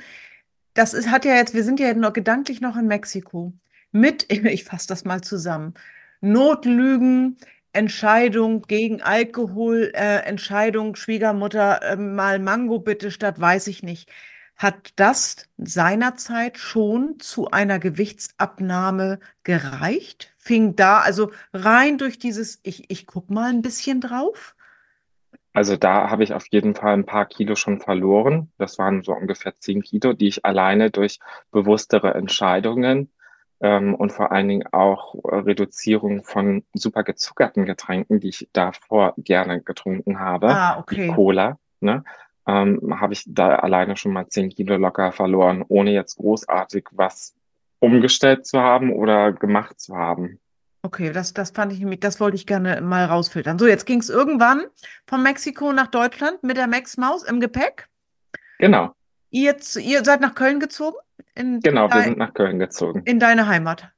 [0.74, 3.54] Das ist, hat ja jetzt, wir sind ja noch gedanklich noch in Mexiko.
[3.92, 5.74] Mit, ich fasse das mal zusammen.
[6.22, 7.38] Notlügen,
[7.74, 14.10] Entscheidung gegen Alkohol, äh, Entscheidung Schwiegermutter, äh, mal Mango bitte statt weiß ich nicht.
[14.58, 20.34] Hat das seinerzeit schon zu einer Gewichtsabnahme gereicht?
[20.38, 24.56] Fing da also rein durch dieses, ich, ich guck mal ein bisschen drauf?
[25.54, 28.52] Also da habe ich auf jeden Fall ein paar Kilo schon verloren.
[28.58, 31.20] Das waren so ungefähr zehn Kilo, die ich alleine durch
[31.52, 33.12] bewusstere Entscheidungen
[33.62, 39.62] ähm, und vor allen Dingen auch Reduzierung von super gezuckerten Getränken, die ich davor gerne
[39.62, 41.10] getrunken habe, ah, okay.
[41.10, 42.04] wie Cola, ne,
[42.48, 47.36] ähm, habe ich da alleine schon mal zehn Kilo locker verloren, ohne jetzt großartig was
[47.80, 50.40] umgestellt zu haben oder gemacht zu haben.
[50.84, 53.60] Okay, das, das fand ich nämlich, das wollte ich gerne mal rausfiltern.
[53.60, 54.64] So, jetzt ging es irgendwann
[55.06, 57.88] von Mexiko nach Deutschland mit der Max-Maus im Gepäck.
[58.58, 58.96] Genau.
[59.30, 60.98] Ihr, ihr seid nach Köln gezogen?
[61.36, 63.04] In genau, wir sind nach Köln gezogen.
[63.06, 63.92] In deine Heimat.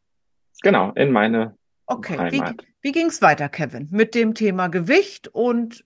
[0.62, 2.18] Genau, in meine okay.
[2.18, 2.62] Heimat.
[2.62, 3.88] Wie, wie ging es weiter, Kevin?
[3.90, 5.86] Mit dem Thema Gewicht und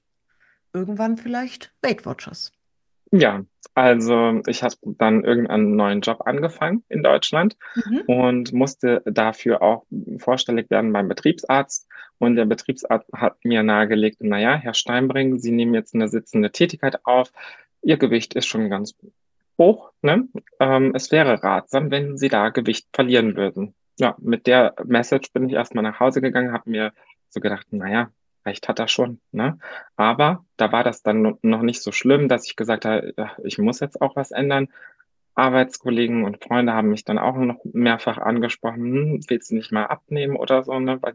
[0.73, 2.51] irgendwann vielleicht Weight Watchers.
[3.11, 3.43] Ja,
[3.73, 8.01] also ich habe dann irgendeinen neuen Job angefangen in Deutschland mhm.
[8.07, 9.85] und musste dafür auch
[10.17, 11.87] vorstellig werden beim Betriebsarzt.
[12.17, 17.05] Und der Betriebsarzt hat mir nahegelegt, naja, Herr Steinbring, Sie nehmen jetzt eine sitzende Tätigkeit
[17.05, 17.31] auf.
[17.83, 18.95] Ihr Gewicht ist schon ganz
[19.57, 19.91] hoch.
[20.01, 20.27] Ne?
[20.59, 23.75] Ähm, es wäre ratsam, wenn Sie da Gewicht verlieren würden.
[23.99, 26.93] Ja, mit der Message bin ich erstmal nach Hause gegangen, habe mir
[27.29, 28.11] so gedacht, naja,
[28.47, 29.19] recht hat er schon.
[29.31, 29.59] Ne?
[29.95, 33.79] Aber da war das dann noch nicht so schlimm, dass ich gesagt habe, ich muss
[33.79, 34.69] jetzt auch was ändern.
[35.35, 39.85] Arbeitskollegen und Freunde haben mich dann auch noch mehrfach angesprochen, hm, willst du nicht mal
[39.85, 40.99] abnehmen oder so, ne?
[41.01, 41.13] Weil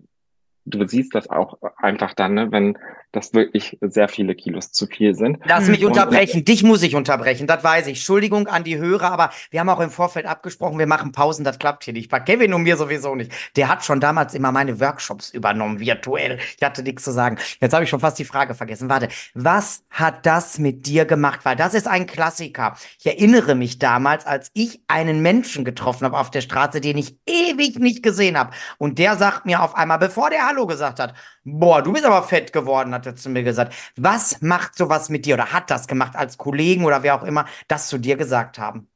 [0.65, 2.79] du siehst das auch einfach dann, ne, wenn
[3.13, 5.39] das wirklich sehr viele Kilos zu viel sind.
[5.45, 6.39] Lass mich unterbrechen.
[6.39, 7.99] Und, Dich muss ich unterbrechen, das weiß ich.
[7.99, 11.59] Entschuldigung an die Hörer, aber wir haben auch im Vorfeld abgesprochen, wir machen Pausen, das
[11.59, 12.11] klappt hier nicht.
[12.11, 13.31] Bei Kevin und mir sowieso nicht.
[13.57, 16.39] Der hat schon damals immer meine Workshops übernommen, virtuell.
[16.57, 17.37] Ich hatte nichts zu sagen.
[17.61, 18.89] Jetzt habe ich schon fast die Frage vergessen.
[18.89, 21.41] Warte, was hat das mit dir gemacht?
[21.43, 22.77] Weil das ist ein Klassiker.
[22.99, 27.19] Ich erinnere mich damals, als ich einen Menschen getroffen habe auf der Straße, den ich
[27.27, 28.53] ewig nicht gesehen habe.
[28.79, 32.23] Und der sagt mir auf einmal, bevor der Hallo gesagt hat, boah, du bist aber
[32.23, 33.75] fett geworden, hat er zu mir gesagt.
[33.97, 37.47] Was macht sowas mit dir oder hat das gemacht als Kollegen oder wer auch immer,
[37.69, 38.87] das zu dir gesagt haben?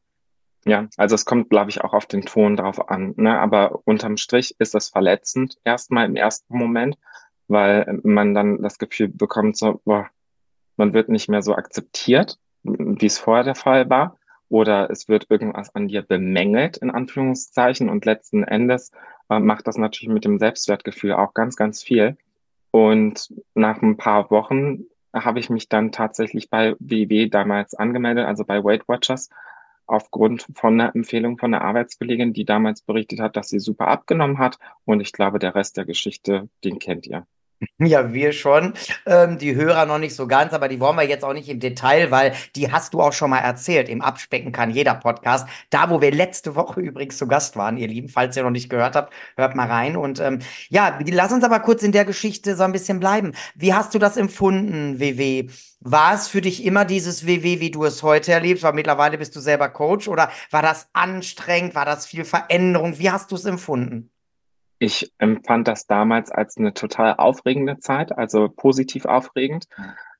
[0.66, 3.14] Ja, also es kommt, glaube ich, auch auf den Ton drauf an.
[3.16, 3.40] Ne?
[3.40, 6.98] Aber unterm Strich ist das verletzend erstmal im ersten Moment,
[7.48, 10.10] weil man dann das Gefühl bekommt, so, boah,
[10.76, 14.18] man wird nicht mehr so akzeptiert, wie es vorher der Fall war,
[14.50, 18.92] oder es wird irgendwas an dir bemängelt, in Anführungszeichen, und letzten Endes
[19.28, 22.16] äh, macht das natürlich mit dem Selbstwertgefühl auch ganz, ganz viel.
[22.70, 24.84] Und nach ein paar Wochen
[25.14, 29.30] habe ich mich dann tatsächlich bei WW damals angemeldet, also bei Weight Watchers,
[29.86, 34.38] aufgrund von einer Empfehlung von einer Arbeitskollegin, die damals berichtet hat, dass sie super abgenommen
[34.38, 34.58] hat.
[34.84, 37.26] Und ich glaube, der Rest der Geschichte, den kennt ihr.
[37.78, 38.74] Ja, wir schon.
[39.06, 41.58] Ähm, die Hörer noch nicht so ganz, aber die wollen wir jetzt auch nicht im
[41.60, 43.88] Detail, weil die hast du auch schon mal erzählt.
[43.88, 45.48] Im Abspecken kann jeder Podcast.
[45.70, 48.68] Da, wo wir letzte Woche übrigens zu Gast waren, ihr Lieben, falls ihr noch nicht
[48.68, 49.96] gehört habt, hört mal rein.
[49.96, 53.32] Und ähm, ja, lass uns aber kurz in der Geschichte so ein bisschen bleiben.
[53.54, 55.48] Wie hast du das empfunden, WW?
[55.80, 58.64] War es für dich immer dieses WW, wie du es heute erlebst?
[58.64, 61.74] Weil mittlerweile bist du selber Coach oder war das anstrengend?
[61.74, 62.98] War das viel Veränderung?
[62.98, 64.10] Wie hast du es empfunden?
[64.78, 69.68] Ich empfand das damals als eine total aufregende Zeit, also positiv aufregend,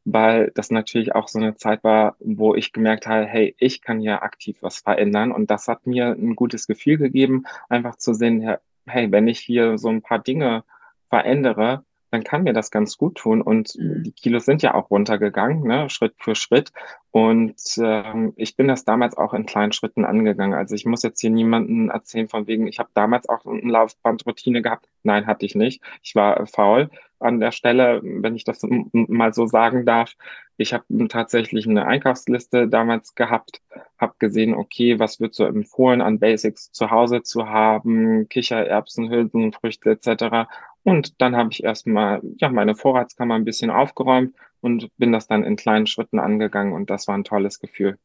[0.04, 4.00] weil das natürlich auch so eine Zeit war, wo ich gemerkt habe, hey, ich kann
[4.00, 5.32] hier aktiv was verändern.
[5.32, 9.78] Und das hat mir ein gutes Gefühl gegeben, einfach zu sehen, hey, wenn ich hier
[9.78, 10.64] so ein paar Dinge
[11.08, 13.42] verändere, dann kann mir das ganz gut tun.
[13.42, 14.02] Und mhm.
[14.02, 16.72] die Kilos sind ja auch runtergegangen, ne, Schritt für Schritt.
[17.10, 20.54] Und ähm, ich bin das damals auch in kleinen Schritten angegangen.
[20.54, 24.62] Also ich muss jetzt hier niemanden erzählen von wegen, ich habe damals auch eine Laufbandroutine
[24.62, 24.86] gehabt.
[25.02, 25.82] Nein, hatte ich nicht.
[26.02, 28.60] Ich war faul an der Stelle, wenn ich das
[28.92, 30.14] mal so sagen darf.
[30.58, 33.60] Ich habe tatsächlich eine Einkaufsliste damals gehabt,
[33.98, 39.90] habe gesehen, okay, was wird so empfohlen an Basics zu Hause zu haben, Kichererbsen, Hülsenfrüchte
[39.90, 40.48] etc.
[40.86, 45.42] Und dann habe ich erstmal ja meine Vorratskammer ein bisschen aufgeräumt und bin das dann
[45.42, 47.98] in kleinen Schritten angegangen und das war ein tolles Gefühl.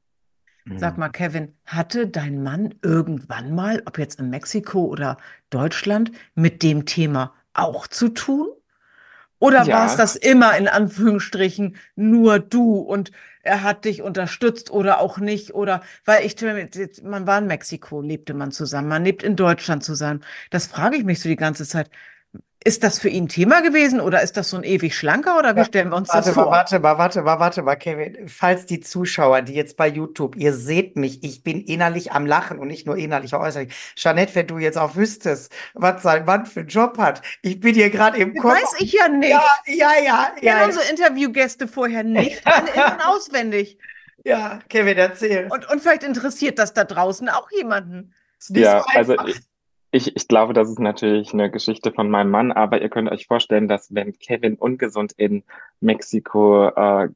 [0.78, 5.18] Sag mal, Kevin, hatte dein Mann irgendwann mal, ob jetzt in Mexiko oder
[5.52, 8.48] Deutschland, mit dem Thema auch zu tun?
[9.38, 9.76] Oder ja.
[9.76, 13.12] war es das immer in Anführungsstrichen nur du und
[13.44, 15.54] er hat dich unterstützt oder auch nicht?
[15.54, 16.36] Oder weil ich,
[17.04, 20.22] man war in Mexiko, lebte man zusammen, man lebt in Deutschland zusammen.
[20.50, 21.92] Das frage ich mich so die ganze Zeit.
[22.64, 25.66] Ist das für ihn Thema gewesen oder ist das so ein ewig schlanker oder wie
[25.66, 26.52] stellen wir uns warte das mal, vor?
[26.52, 28.28] Warte mal, warte mal, warte mal, Kevin.
[28.28, 32.60] Falls die Zuschauer, die jetzt bei YouTube, ihr seht mich, ich bin innerlich am Lachen
[32.60, 33.74] und nicht nur innerlich, auch äußerlich.
[33.96, 37.74] Jeanette, wenn du jetzt auch wüsstest, was sein Mann für einen Job hat, ich bin
[37.74, 38.54] hier gerade im Kopf.
[38.54, 39.32] Weiß ich ja nicht.
[39.32, 40.32] Ja, ja, ja.
[40.38, 42.44] Ich ja, unsere Interviewgäste vorher nicht,
[42.76, 43.80] in- und auswendig.
[44.24, 45.48] Ja, Kevin, erzähl.
[45.50, 48.14] Und, und vielleicht interessiert das da draußen auch jemanden.
[48.50, 49.40] Ja, so also ich,
[49.92, 53.28] ich, ich glaube, das ist natürlich eine Geschichte von meinem Mann, aber ihr könnt euch
[53.28, 55.44] vorstellen, dass wenn Kevin ungesund in
[55.82, 57.10] Mexiko äh,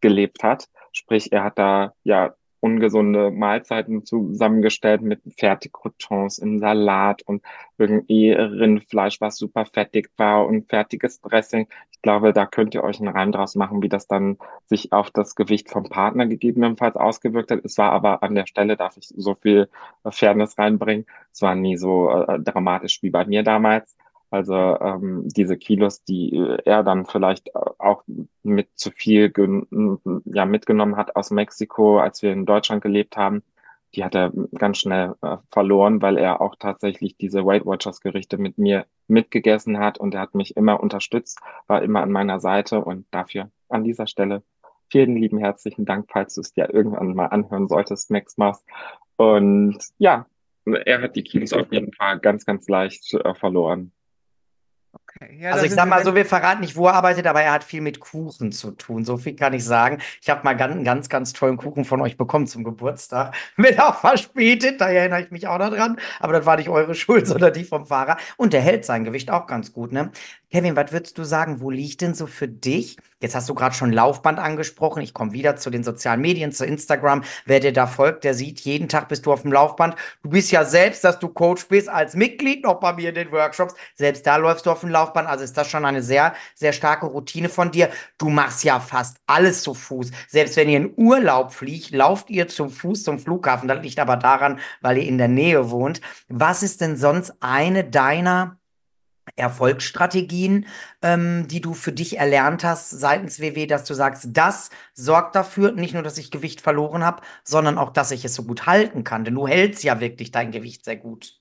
[0.00, 7.42] gelebt hat, sprich er hat da ja ungesunde Mahlzeiten zusammengestellt mit Fertigcroutons im Salat und
[7.76, 11.66] irgendwie Rindfleisch, was super fettig war und fertiges Dressing.
[11.90, 15.10] Ich glaube, da könnt ihr euch einen Reim draus machen, wie das dann sich auf
[15.10, 17.64] das Gewicht vom Partner gegebenenfalls ausgewirkt hat.
[17.64, 19.68] Es war aber an der Stelle, darf ich so viel
[20.08, 23.96] Fairness reinbringen, es war nie so äh, dramatisch wie bei mir damals.
[24.32, 28.02] Also ähm, diese Kilos, die äh, er dann vielleicht auch
[28.42, 29.30] mit zu viel
[30.24, 33.42] ja, mitgenommen hat aus Mexiko, als wir in Deutschland gelebt haben,
[33.94, 38.38] die hat er ganz schnell äh, verloren, weil er auch tatsächlich diese Weight Watchers Gerichte
[38.38, 42.82] mit mir mitgegessen hat und er hat mich immer unterstützt, war immer an meiner Seite
[42.82, 44.42] und dafür an dieser Stelle
[44.88, 48.64] vielen lieben herzlichen Dank, falls du es dir irgendwann mal anhören solltest, Max Mars.
[49.16, 50.26] Und ja,
[50.64, 53.92] er hat die Kilos auf jeden Fall ganz, ganz leicht äh, verloren.
[55.20, 55.38] Okay.
[55.38, 57.64] Ja, also ich sag mal so, wir verraten nicht, wo er arbeitet, aber er hat
[57.64, 59.04] viel mit Kuchen zu tun.
[59.04, 59.98] So viel kann ich sagen.
[60.20, 63.34] Ich habe mal ganz, einen ganz, ganz tollen Kuchen von euch bekommen zum Geburtstag.
[63.56, 65.98] Wird auch verspätet, da erinnere ich mich auch noch dran.
[66.20, 68.16] Aber das war nicht eure Schuld, sondern die vom Fahrer.
[68.36, 70.10] Und der hält sein Gewicht auch ganz gut, ne?
[70.52, 72.98] Kevin, was würdest du sagen, wo liegt denn so für dich?
[73.20, 75.00] Jetzt hast du gerade schon Laufband angesprochen.
[75.02, 77.24] Ich komme wieder zu den sozialen Medien, zu Instagram.
[77.46, 79.96] Wer dir da folgt, der sieht, jeden Tag bist du auf dem Laufband.
[80.22, 83.32] Du bist ja selbst, dass du Coach bist, als Mitglied noch bei mir in den
[83.32, 83.74] Workshops.
[83.94, 85.01] Selbst da läufst du auf dem Laufband.
[85.10, 87.90] Also ist das schon eine sehr, sehr starke Routine von dir.
[88.18, 90.10] Du machst ja fast alles zu Fuß.
[90.28, 93.68] Selbst wenn ihr in Urlaub fliegt, lauft ihr zu Fuß zum Flughafen.
[93.68, 96.00] Das liegt aber daran, weil ihr in der Nähe wohnt.
[96.28, 98.58] Was ist denn sonst eine deiner
[99.36, 100.66] Erfolgsstrategien,
[101.00, 105.72] ähm, die du für dich erlernt hast seitens WW, dass du sagst, das sorgt dafür,
[105.72, 109.04] nicht nur, dass ich Gewicht verloren habe, sondern auch, dass ich es so gut halten
[109.04, 109.24] kann.
[109.24, 111.40] Denn du hältst ja wirklich dein Gewicht sehr gut.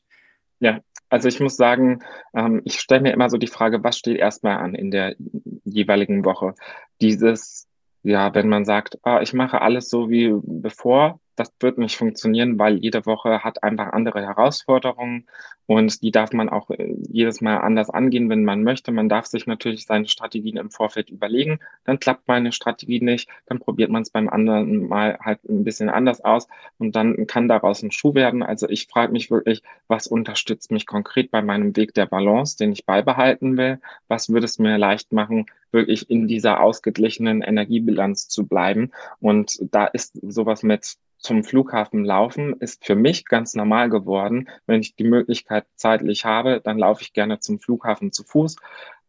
[0.60, 0.80] Ja,
[1.12, 2.00] also ich muss sagen,
[2.34, 5.16] ähm, ich stelle mir immer so die Frage, was steht erstmal an in der
[5.66, 6.56] jeweiligen Woche?
[7.02, 7.68] Dieses,
[8.02, 12.60] ja, wenn man sagt, ah, ich mache alles so wie bevor, das wird nicht funktionieren,
[12.60, 15.28] weil jede Woche hat einfach andere Herausforderungen
[15.66, 18.92] und die darf man auch äh, jedes Mal anders angehen, wenn man möchte.
[18.92, 21.60] Man darf sich natürlich seine Strategien im Vorfeld überlegen.
[21.86, 25.90] Dann klappt meine Strategie nicht, dann probiert man es beim anderen Mal halt ein bisschen
[25.90, 28.44] anders aus und dann kann daraus ein Schuh werden.
[28.44, 32.74] Also ich frage mich wirklich, was unterstützt mich konkret bei meinem Weg der Balance, den
[32.74, 33.80] ich beibehalten will?
[34.10, 38.92] Was würde es mir leicht machen, wirklich in dieser ausgeglichenen Energiebilanz zu bleiben?
[39.22, 44.50] Und da ist sowas mit zum Flughafen laufen ist für mich ganz normal geworden.
[44.66, 48.56] Wenn ich die Möglichkeit zeitlich habe, dann laufe ich gerne zum Flughafen zu Fuß,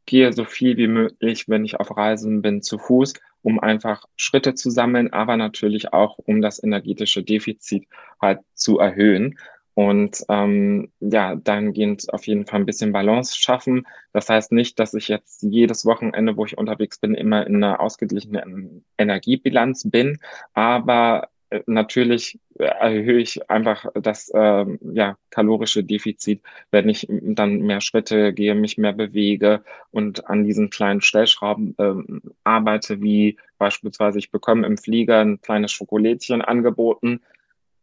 [0.06, 4.54] gehe so viel wie möglich, wenn ich auf Reisen bin, zu Fuß, um einfach Schritte
[4.54, 7.86] zu sammeln, aber natürlich auch, um das energetische Defizit
[8.20, 9.38] halt zu erhöhen.
[9.74, 13.86] Und ähm, ja, dahingehend auf jeden Fall ein bisschen Balance schaffen.
[14.12, 17.80] Das heißt nicht, dass ich jetzt jedes Wochenende, wo ich unterwegs bin, immer in einer
[17.80, 20.18] ausgeglichenen Energiebilanz bin,
[20.52, 21.30] aber
[21.66, 28.32] natürlich äh, erhöhe ich einfach das äh, ja, kalorische Defizit, wenn ich dann mehr Schritte
[28.32, 34.66] gehe, mich mehr bewege und an diesen kleinen Stellschrauben äh, arbeite, wie beispielsweise ich bekomme
[34.66, 37.20] im Flieger ein kleines Schokolädchen angeboten.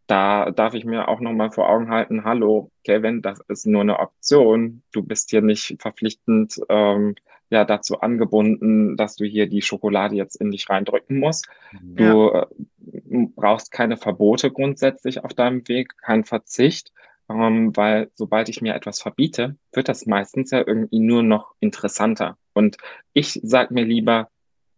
[0.08, 4.00] Da darf ich mir auch nochmal vor Augen halten, hallo, Kevin, das ist nur eine
[4.00, 4.82] Option.
[4.92, 7.16] Du bist hier nicht verpflichtend ähm,
[7.50, 11.48] ja dazu angebunden, dass du hier die Schokolade jetzt in dich reindrücken musst.
[11.82, 12.44] Du ja.
[12.44, 16.92] Äh, brauchst keine Verbote grundsätzlich auf deinem Weg, kein Verzicht,
[17.30, 22.38] ähm, weil sobald ich mir etwas verbiete, wird das meistens ja irgendwie nur noch interessanter.
[22.54, 22.78] Und
[23.14, 24.30] ich sag mir lieber,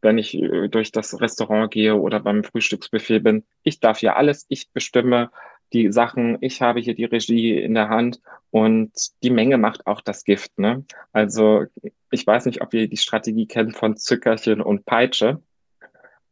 [0.01, 4.45] wenn ich äh, durch das Restaurant gehe oder beim Frühstücksbuffet bin, ich darf ja alles,
[4.49, 5.31] ich bestimme
[5.73, 8.91] die Sachen, ich habe hier die Regie in der Hand und
[9.23, 10.57] die Menge macht auch das Gift.
[10.59, 10.83] Ne?
[11.13, 11.65] Also
[12.09, 15.41] ich weiß nicht, ob ihr die Strategie kennt von Zückerchen und Peitsche.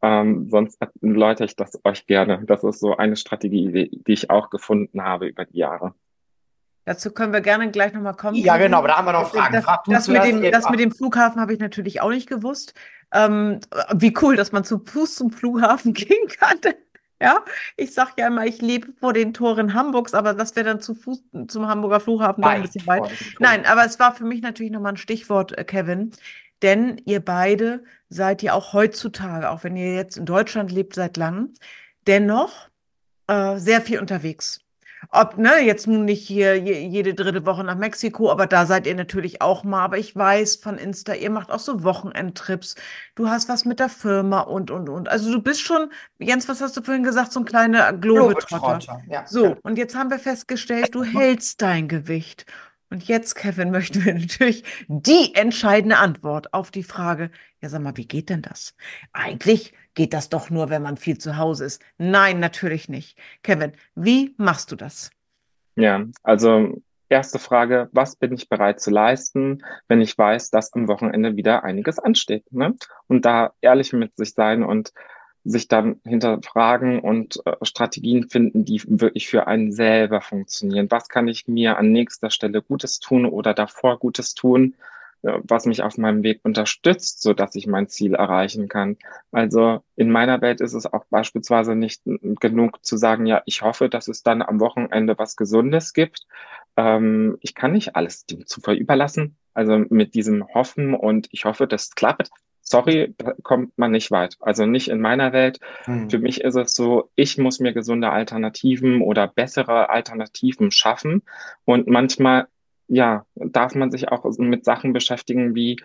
[0.02, 2.42] Ähm, sonst erläutere ich das euch gerne.
[2.46, 5.94] Das ist so eine Strategie, die, die ich auch gefunden habe über die Jahre.
[6.86, 8.36] Dazu können wir gerne gleich nochmal kommen.
[8.36, 9.52] Ja, genau, aber da haben wir noch Fragen.
[9.52, 12.74] Das, Frag das, mit, dem, das mit dem Flughafen habe ich natürlich auch nicht gewusst.
[13.12, 13.60] Ähm,
[13.94, 16.58] wie cool, dass man zu Fuß zum Flughafen gehen kann.
[17.22, 17.44] Ja,
[17.76, 20.94] ich sage ja immer, ich lebe vor den Toren Hamburgs, aber das wäre dann zu
[20.94, 23.10] Fuß zum Hamburger Flughafen noch ein bisschen weit.
[23.38, 26.12] Nein, aber es war für mich natürlich nochmal ein Stichwort, äh, Kevin.
[26.62, 31.16] Denn ihr beide seid ja auch heutzutage, auch wenn ihr jetzt in Deutschland lebt seit
[31.16, 31.54] langem,
[32.06, 32.68] dennoch
[33.26, 34.60] äh, sehr viel unterwegs.
[35.08, 38.94] Ob, ne, jetzt nun nicht hier jede dritte Woche nach Mexiko, aber da seid ihr
[38.94, 39.82] natürlich auch mal.
[39.82, 42.74] Aber ich weiß von Insta, ihr macht auch so Wochenendtrips.
[43.14, 45.08] Du hast was mit der Firma und, und, und.
[45.08, 48.58] Also du bist schon, Jens, was hast du vorhin gesagt, so ein kleiner Globetrotter.
[48.58, 49.26] Globetrotter ja.
[49.26, 52.46] So, und jetzt haben wir festgestellt, du hältst dein Gewicht.
[52.90, 57.96] Und jetzt, Kevin, möchten wir natürlich die entscheidende Antwort auf die Frage, ja, sag mal,
[57.96, 58.74] wie geht denn das?
[59.12, 61.82] Eigentlich geht das doch nur, wenn man viel zu Hause ist.
[61.98, 63.18] Nein, natürlich nicht.
[63.42, 65.10] Kevin, wie machst du das?
[65.76, 70.88] Ja, also erste Frage, was bin ich bereit zu leisten, wenn ich weiß, dass am
[70.88, 72.50] Wochenende wieder einiges ansteht?
[72.50, 72.76] Ne?
[73.08, 74.94] Und da ehrlich mit sich sein und
[75.44, 80.90] sich dann hinterfragen und äh, Strategien finden, die wirklich für einen selber funktionieren.
[80.90, 84.76] Was kann ich mir an nächster Stelle Gutes tun oder davor Gutes tun,
[85.22, 88.96] was mich auf meinem Weg unterstützt, so dass ich mein Ziel erreichen kann.
[89.32, 92.02] Also in meiner Welt ist es auch beispielsweise nicht
[92.40, 96.26] genug zu sagen, ja, ich hoffe, dass es dann am Wochenende was Gesundes gibt.
[96.76, 99.36] Ähm, ich kann nicht alles dem Zufall überlassen.
[99.52, 102.30] Also mit diesem Hoffen und ich hoffe, das klappt,
[102.70, 104.36] sorry, da kommt man nicht weit.
[104.40, 105.58] Also nicht in meiner Welt.
[105.84, 106.08] Hm.
[106.08, 111.22] Für mich ist es so, ich muss mir gesunde Alternativen oder bessere Alternativen schaffen.
[111.64, 112.46] Und manchmal,
[112.90, 115.80] ja, darf man sich auch mit Sachen beschäftigen wie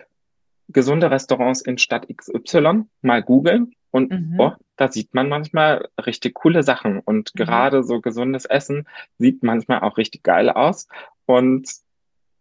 [0.68, 3.74] gesunde Restaurants in Stadt XY, mal googeln.
[3.92, 4.34] Und mhm.
[4.38, 6.98] oh, da sieht man manchmal richtig coole Sachen.
[6.98, 7.38] Und mhm.
[7.38, 8.88] gerade so gesundes Essen
[9.18, 10.88] sieht manchmal auch richtig geil aus
[11.26, 11.70] und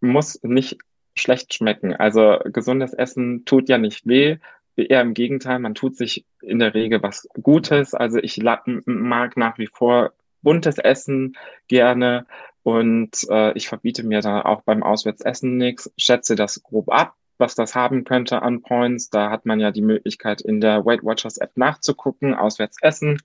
[0.01, 0.80] muss nicht
[1.15, 1.95] schlecht schmecken.
[1.95, 4.38] Also gesundes Essen tut ja nicht weh.
[4.75, 7.93] Eher im Gegenteil, man tut sich in der Regel was Gutes.
[7.93, 12.25] Also ich mag nach wie vor buntes Essen gerne
[12.65, 17.54] und äh, ich verbiete mir da auch beim Auswärtsessen nichts, schätze das grob ab, was
[17.54, 19.12] das haben könnte an Points.
[19.12, 23.21] Da hat man ja die Möglichkeit in der Weight Watchers App nachzugucken, Auswärtsessen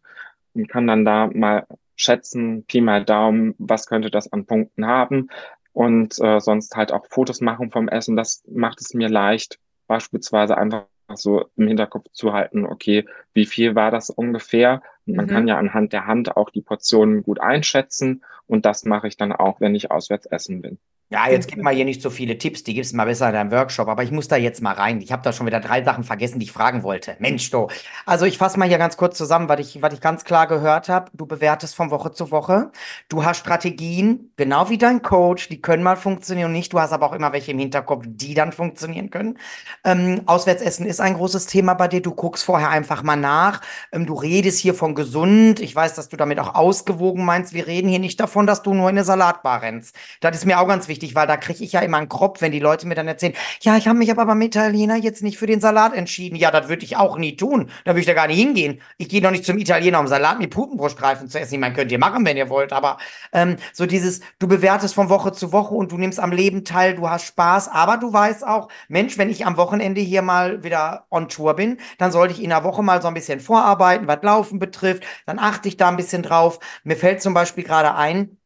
[0.53, 5.31] und kann dann da mal schätzen, Pi mal Daumen, was könnte das an Punkten haben
[5.73, 8.17] und äh, sonst halt auch Fotos machen vom Essen.
[8.17, 10.85] Das macht es mir leicht, beispielsweise einfach
[11.15, 14.83] so im Hinterkopf zu halten, okay, wie viel war das ungefähr?
[15.07, 15.31] Man mhm.
[15.31, 19.33] kann ja anhand der Hand auch die Portionen gut einschätzen und das mache ich dann
[19.33, 20.79] auch, wenn ich auswärts essen bin.
[21.13, 23.51] Ja, jetzt gib mal hier nicht so viele Tipps, die gibst mal besser in deinem
[23.51, 25.01] Workshop, aber ich muss da jetzt mal rein.
[25.01, 27.17] Ich habe da schon wieder drei Sachen vergessen, die ich fragen wollte.
[27.19, 27.67] Mensch, du.
[28.07, 30.89] Also ich fasse mal hier ganz kurz zusammen, was ich, was ich ganz klar gehört
[30.89, 31.11] habe.
[31.13, 32.71] Du bewertest von Woche zu Woche.
[33.09, 36.73] Du hast Strategien, genau wie dein Coach, die können mal funktionieren und nicht.
[36.73, 39.37] Du hast aber auch immer welche im Hinterkopf, die dann funktionieren können.
[39.83, 42.03] Ähm, Auswärtsessen ist ein großes Thema bei dir.
[42.03, 43.63] Du guckst vorher einfach mal nach.
[43.91, 45.59] Ähm, du redest hier von gesund.
[45.59, 47.53] Ich weiß, dass du damit auch ausgewogen meinst.
[47.53, 49.97] Wir reden hier nicht davon, dass du nur in eine Salatbar rennst.
[50.21, 52.41] Das ist mir auch ganz wichtig wichtig, weil da kriege ich ja immer einen Kropf,
[52.41, 55.39] wenn die Leute mir dann erzählen, ja, ich habe mich aber beim Italiener jetzt nicht
[55.39, 56.37] für den Salat entschieden.
[56.37, 57.71] Ja, das würde ich auch nie tun.
[57.85, 58.81] Da würde ich da gar nicht hingehen.
[58.99, 61.55] Ich gehe doch nicht zum Italiener, um Salat mit Putenbruststreifen zu essen.
[61.55, 62.99] Ich meine, könnt ihr machen, wenn ihr wollt, aber
[63.33, 66.95] ähm, so dieses, du bewertest von Woche zu Woche und du nimmst am Leben teil,
[66.95, 71.07] du hast Spaß, aber du weißt auch, Mensch, wenn ich am Wochenende hier mal wieder
[71.11, 74.23] on Tour bin, dann sollte ich in der Woche mal so ein bisschen vorarbeiten, was
[74.23, 76.59] Laufen betrifft, dann achte ich da ein bisschen drauf.
[76.85, 78.37] Mir fällt zum Beispiel gerade ein,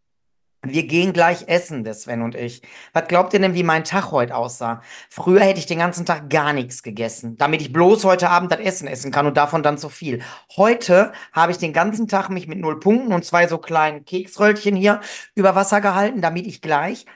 [0.65, 2.62] wir gehen gleich essen, der Sven und ich.
[2.93, 4.83] Was glaubt ihr denn, wie mein Tag heute aussah?
[5.09, 8.61] Früher hätte ich den ganzen Tag gar nichts gegessen, damit ich bloß heute Abend das
[8.61, 10.23] Essen essen kann und davon dann zu viel.
[10.57, 14.77] Heute habe ich den ganzen Tag mich mit null Punkten und zwei so kleinen Keksröllchen
[14.77, 15.01] hier
[15.35, 17.07] über Wasser gehalten, damit ich gleich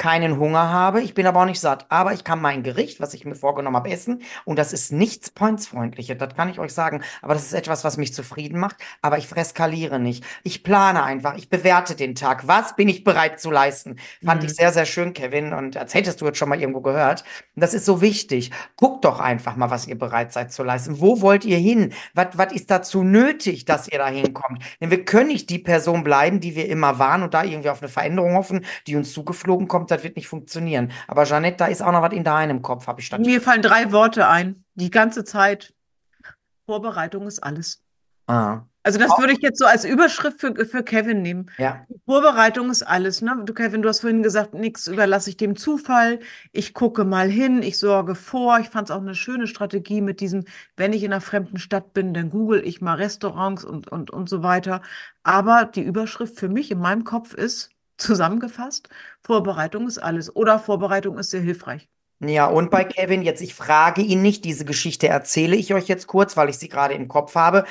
[0.00, 1.84] keinen Hunger habe, ich bin aber auch nicht satt.
[1.90, 4.22] Aber ich kann mein Gericht, was ich mir vorgenommen habe, essen.
[4.46, 7.02] Und das ist nichts Points-freundliches, das kann ich euch sagen.
[7.20, 8.76] Aber das ist etwas, was mich zufrieden macht.
[9.02, 10.24] Aber ich freskaliere nicht.
[10.42, 12.48] Ich plane einfach, ich bewerte den Tag.
[12.48, 13.96] Was bin ich bereit zu leisten?
[14.24, 14.48] Fand mhm.
[14.48, 15.52] ich sehr, sehr schön, Kevin.
[15.52, 17.22] Und als hättest du jetzt schon mal irgendwo gehört.
[17.54, 18.52] Das ist so wichtig.
[18.76, 21.00] Guckt doch einfach mal, was ihr bereit seid zu leisten.
[21.00, 21.92] Wo wollt ihr hin?
[22.14, 24.62] Was, was ist dazu nötig, dass ihr da hinkommt?
[24.80, 27.82] Denn wir können nicht die Person bleiben, die wir immer waren und da irgendwie auf
[27.82, 30.92] eine Veränderung hoffen, die uns zugeflogen kommt das wird nicht funktionieren.
[31.08, 33.20] Aber Jeanette, da ist auch noch was in deinem Kopf, habe ich statt.
[33.20, 34.64] Mir fallen drei Worte ein.
[34.74, 35.74] Die ganze Zeit.
[36.66, 37.82] Vorbereitung ist alles.
[38.26, 38.62] Ah.
[38.82, 41.50] Also das würde ich jetzt so als Überschrift für, für Kevin nehmen.
[41.58, 41.84] Ja.
[42.06, 43.20] Vorbereitung ist alles.
[43.20, 43.42] Ne?
[43.44, 46.20] Du, Kevin, du hast vorhin gesagt, nichts überlasse ich dem Zufall.
[46.52, 48.58] Ich gucke mal hin, ich sorge vor.
[48.58, 50.44] Ich fand es auch eine schöne Strategie mit diesem,
[50.76, 54.30] wenn ich in einer fremden Stadt bin, dann google ich mal Restaurants und, und, und
[54.30, 54.80] so weiter.
[55.22, 57.70] Aber die Überschrift für mich in meinem Kopf ist,
[58.00, 58.88] zusammengefasst,
[59.22, 61.88] Vorbereitung ist alles oder Vorbereitung ist sehr hilfreich.
[62.22, 66.06] Ja, und bei Kevin, jetzt, ich frage ihn nicht, diese Geschichte erzähle ich euch jetzt
[66.06, 67.64] kurz, weil ich sie gerade im Kopf habe.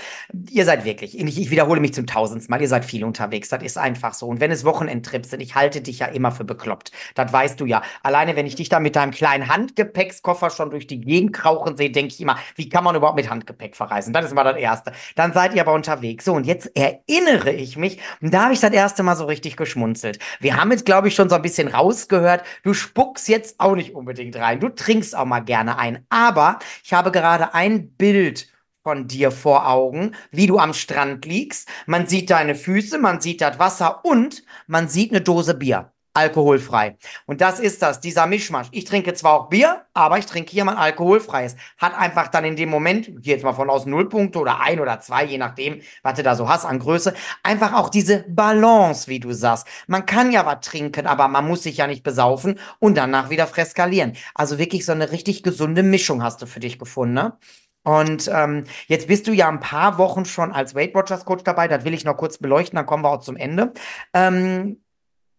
[0.50, 3.62] Ihr seid wirklich, ich, ich wiederhole mich zum tausendsten Mal, ihr seid viel unterwegs, das
[3.62, 4.26] ist einfach so.
[4.26, 6.92] Und wenn es Wochenendtrips sind, ich halte dich ja immer für bekloppt.
[7.14, 7.84] Das weißt du ja.
[8.02, 11.92] Alleine, wenn ich dich da mit deinem kleinen Handgepäckskoffer schon durch die Gegend krauchen sehe,
[11.92, 14.14] denke ich immer, wie kann man überhaupt mit Handgepäck verreisen?
[14.14, 14.94] Das ist mal das Erste.
[15.16, 16.26] Dann seid ihr aber unterwegs.
[16.26, 19.58] So, und jetzt erinnere ich mich, und da habe ich das erste Mal so richtig
[19.58, 20.18] geschmunzelt.
[20.40, 23.94] Wir haben jetzt, glaube ich, schon so ein bisschen rausgehört, du spuckst jetzt auch nicht
[23.94, 24.60] unbedingt rein.
[24.60, 26.06] Du trinkst auch mal gerne ein.
[26.10, 28.48] Aber ich habe gerade ein Bild
[28.84, 31.68] von dir vor Augen, wie du am Strand liegst.
[31.86, 36.98] Man sieht deine Füße, man sieht das Wasser und man sieht eine Dose Bier alkoholfrei.
[37.26, 38.68] Und das ist das, dieser Mischmasch.
[38.72, 41.56] Ich trinke zwar auch Bier, aber ich trinke hier mal alkoholfreies.
[41.78, 44.60] Hat einfach dann in dem Moment, ich gehe jetzt mal von aus null Punkte oder
[44.60, 48.26] ein oder zwei, je nachdem, was du da so hast an Größe, einfach auch diese
[48.28, 49.68] Balance, wie du sagst.
[49.88, 53.48] Man kann ja was trinken, aber man muss sich ja nicht besaufen und danach wieder
[53.48, 54.14] freskalieren.
[54.34, 57.38] Also wirklich so eine richtig gesunde Mischung hast du für dich gefunden, ne?
[57.84, 61.68] Und ähm, jetzt bist du ja ein paar Wochen schon als Weight Watchers Coach dabei.
[61.68, 63.74] Das will ich noch kurz beleuchten, dann kommen wir auch zum Ende.
[64.14, 64.82] Ähm,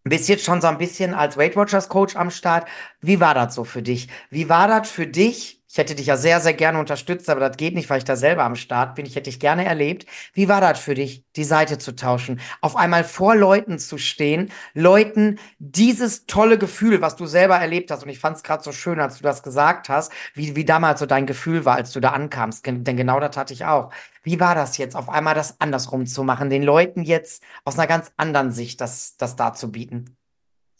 [0.05, 2.67] bist jetzt schon so ein bisschen als Weight Watchers Coach am Start.
[3.01, 4.09] Wie war das so für dich?
[4.31, 5.60] Wie war das für dich?
[5.73, 8.17] Ich hätte dich ja sehr, sehr gerne unterstützt, aber das geht nicht, weil ich da
[8.17, 9.07] selber am Start bin.
[9.07, 10.05] Ich hätte dich gerne erlebt.
[10.33, 12.41] Wie war das für dich, die Seite zu tauschen?
[12.61, 18.03] Auf einmal vor Leuten zu stehen, Leuten dieses tolle Gefühl, was du selber erlebt hast.
[18.03, 20.99] Und ich fand es gerade so schön, als du das gesagt hast, wie, wie damals
[20.99, 22.67] so dein Gefühl war, als du da ankamst.
[22.67, 23.93] Denn genau das hatte ich auch.
[24.25, 27.87] Wie war das jetzt, auf einmal das andersrum zu machen, den Leuten jetzt aus einer
[27.87, 30.17] ganz anderen Sicht das, das darzubieten?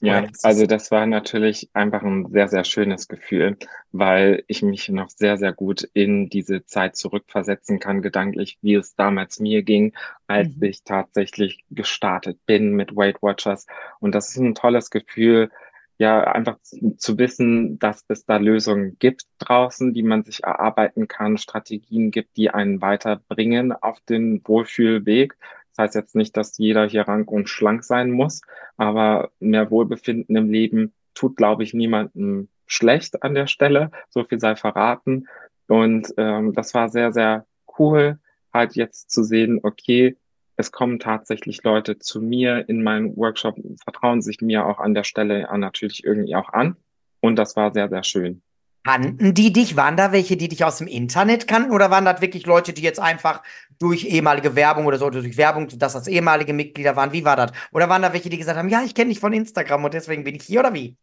[0.03, 3.59] Ja, also das war natürlich einfach ein sehr, sehr schönes Gefühl,
[3.93, 8.95] weil ich mich noch sehr, sehr gut in diese Zeit zurückversetzen kann, gedanklich, wie es
[8.95, 9.93] damals mir ging,
[10.27, 10.63] als mhm.
[10.63, 13.67] ich tatsächlich gestartet bin mit Weight Watchers.
[13.99, 15.51] Und das ist ein tolles Gefühl,
[15.99, 16.57] ja, einfach
[16.97, 22.39] zu wissen, dass es da Lösungen gibt draußen, die man sich erarbeiten kann, Strategien gibt,
[22.39, 25.37] die einen weiterbringen auf den Wohlfühlweg
[25.81, 28.43] heißt jetzt nicht, dass jeder hier rank und schlank sein muss,
[28.77, 33.91] aber mehr Wohlbefinden im Leben tut, glaube ich, niemandem schlecht an der Stelle.
[34.09, 35.27] So viel sei verraten.
[35.67, 37.47] Und ähm, das war sehr, sehr
[37.79, 38.19] cool,
[38.53, 40.17] halt jetzt zu sehen, okay,
[40.57, 45.05] es kommen tatsächlich Leute zu mir in meinen Workshop, vertrauen sich mir auch an der
[45.05, 46.77] Stelle natürlich irgendwie auch an.
[47.21, 48.43] Und das war sehr, sehr schön.
[48.85, 49.77] Kannten die dich?
[49.77, 51.71] Waren da welche, die dich aus dem Internet kannten?
[51.73, 53.43] Oder waren das wirklich Leute, die jetzt einfach
[53.79, 57.13] durch ehemalige Werbung oder so, oder durch Werbung, dass das ehemalige Mitglieder waren?
[57.13, 57.53] Wie war das?
[57.73, 60.25] Oder waren da welche, die gesagt haben, ja, ich kenne dich von Instagram und deswegen
[60.25, 60.97] bin ich hier oder wie?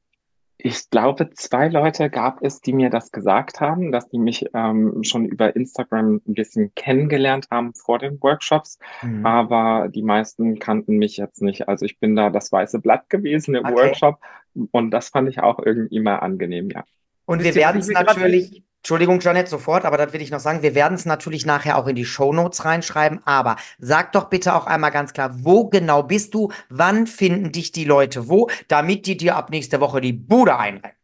[0.60, 5.04] Ich glaube, zwei Leute gab es, die mir das gesagt haben, dass die mich ähm,
[5.04, 9.24] schon über Instagram ein bisschen kennengelernt haben vor den Workshops, Mhm.
[9.24, 11.68] aber die meisten kannten mich jetzt nicht.
[11.70, 13.76] Also ich bin da das weiße Blatt gewesen im Okay.
[13.76, 14.20] Workshop
[14.72, 16.84] und das fand ich auch irgendwie mal angenehm, ja.
[17.28, 20.76] Und wir werden es natürlich, Entschuldigung, Janet, sofort, aber das will ich noch sagen, wir
[20.76, 24.92] werden es natürlich nachher auch in die Shownotes reinschreiben, aber sag doch bitte auch einmal
[24.92, 29.36] ganz klar, wo genau bist du, wann finden dich die Leute wo, damit die dir
[29.36, 30.96] ab nächste Woche die Bude einrennen.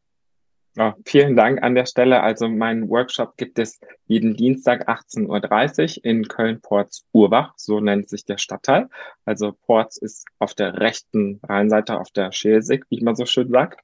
[0.75, 2.21] Ja, vielen Dank an der Stelle.
[2.21, 8.37] Also meinen Workshop gibt es jeden Dienstag 18.30 Uhr in Köln-Porz-Urbach, so nennt sich der
[8.37, 8.89] Stadtteil.
[9.25, 13.81] Also Porz ist auf der rechten Rheinseite, auf der Schelsig, wie man so schön sagt,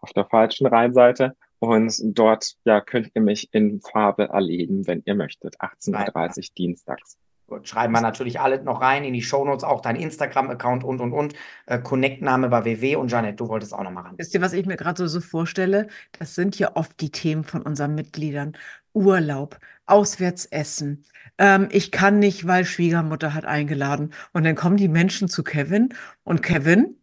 [0.00, 1.34] auf der falschen Rheinseite.
[1.62, 5.60] Und dort, ja, könnt ihr mich in Farbe erleben, wenn ihr möchtet.
[5.60, 7.16] 18.30 Uhr dienstags.
[7.46, 11.12] Gut, schreiben wir natürlich alle noch rein in die Shownotes, auch dein Instagram-Account und, und,
[11.12, 11.34] und,
[11.66, 14.14] äh, Connect-Name bei WW und Janet, du wolltest auch noch mal ran.
[14.16, 15.86] Wisst ihr, was ich mir gerade so, so vorstelle?
[16.18, 18.56] Das sind ja oft die Themen von unseren Mitgliedern.
[18.92, 21.04] Urlaub, Auswärtsessen.
[21.38, 24.12] Ähm, ich kann nicht, weil Schwiegermutter hat eingeladen.
[24.32, 25.90] Und dann kommen die Menschen zu Kevin
[26.24, 26.96] und Kevin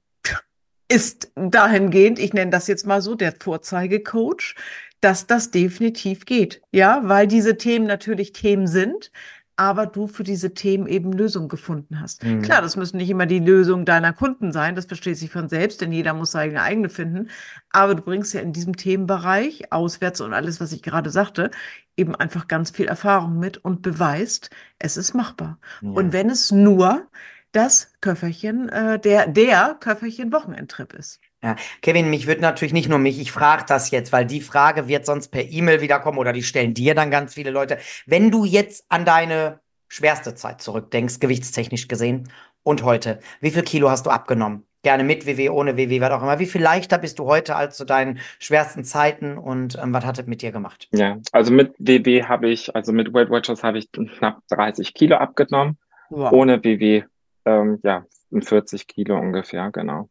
[0.90, 4.56] ist dahingehend, ich nenne das jetzt mal so, der Vorzeigecoach,
[5.02, 6.62] dass das definitiv geht.
[6.72, 9.12] Ja, weil diese Themen natürlich Themen sind,
[9.56, 12.24] aber du für diese Themen eben Lösungen gefunden hast.
[12.24, 12.42] Mhm.
[12.42, 15.82] Klar, das müssen nicht immer die Lösungen deiner Kunden sein, das versteht sich von selbst,
[15.82, 17.30] denn jeder muss seine eigene finden.
[17.72, 21.52] Aber du bringst ja in diesem Themenbereich, auswärts und alles, was ich gerade sagte,
[21.98, 25.60] eben einfach ganz viel Erfahrung mit und beweist, es ist machbar.
[25.82, 25.90] Ja.
[25.90, 27.08] Und wenn es nur
[27.52, 31.20] das Köfferchen, äh, der, der Köfferchen Wochenendtrip ist.
[31.42, 34.88] Ja, Kevin, mich wird natürlich nicht nur mich, ich frage das jetzt, weil die Frage
[34.88, 37.78] wird sonst per E-Mail wiederkommen oder die stellen dir dann ganz viele Leute.
[38.06, 42.30] Wenn du jetzt an deine schwerste Zeit zurückdenkst, gewichtstechnisch gesehen,
[42.64, 44.66] und heute, wie viel Kilo hast du abgenommen?
[44.82, 46.40] Gerne mit WW, ohne WW, was auch immer.
[46.40, 50.20] Wie viel leichter bist du heute als zu deinen schwersten Zeiten und ähm, was hat
[50.20, 50.88] es mit dir gemacht?
[50.92, 55.18] Ja, also mit WW habe ich, also mit Weight Watchers habe ich knapp 30 Kilo
[55.18, 55.78] abgenommen.
[56.10, 56.32] Wow.
[56.32, 57.04] Ohne WW,
[57.46, 60.10] ähm, ja, 40 Kilo ungefähr, genau.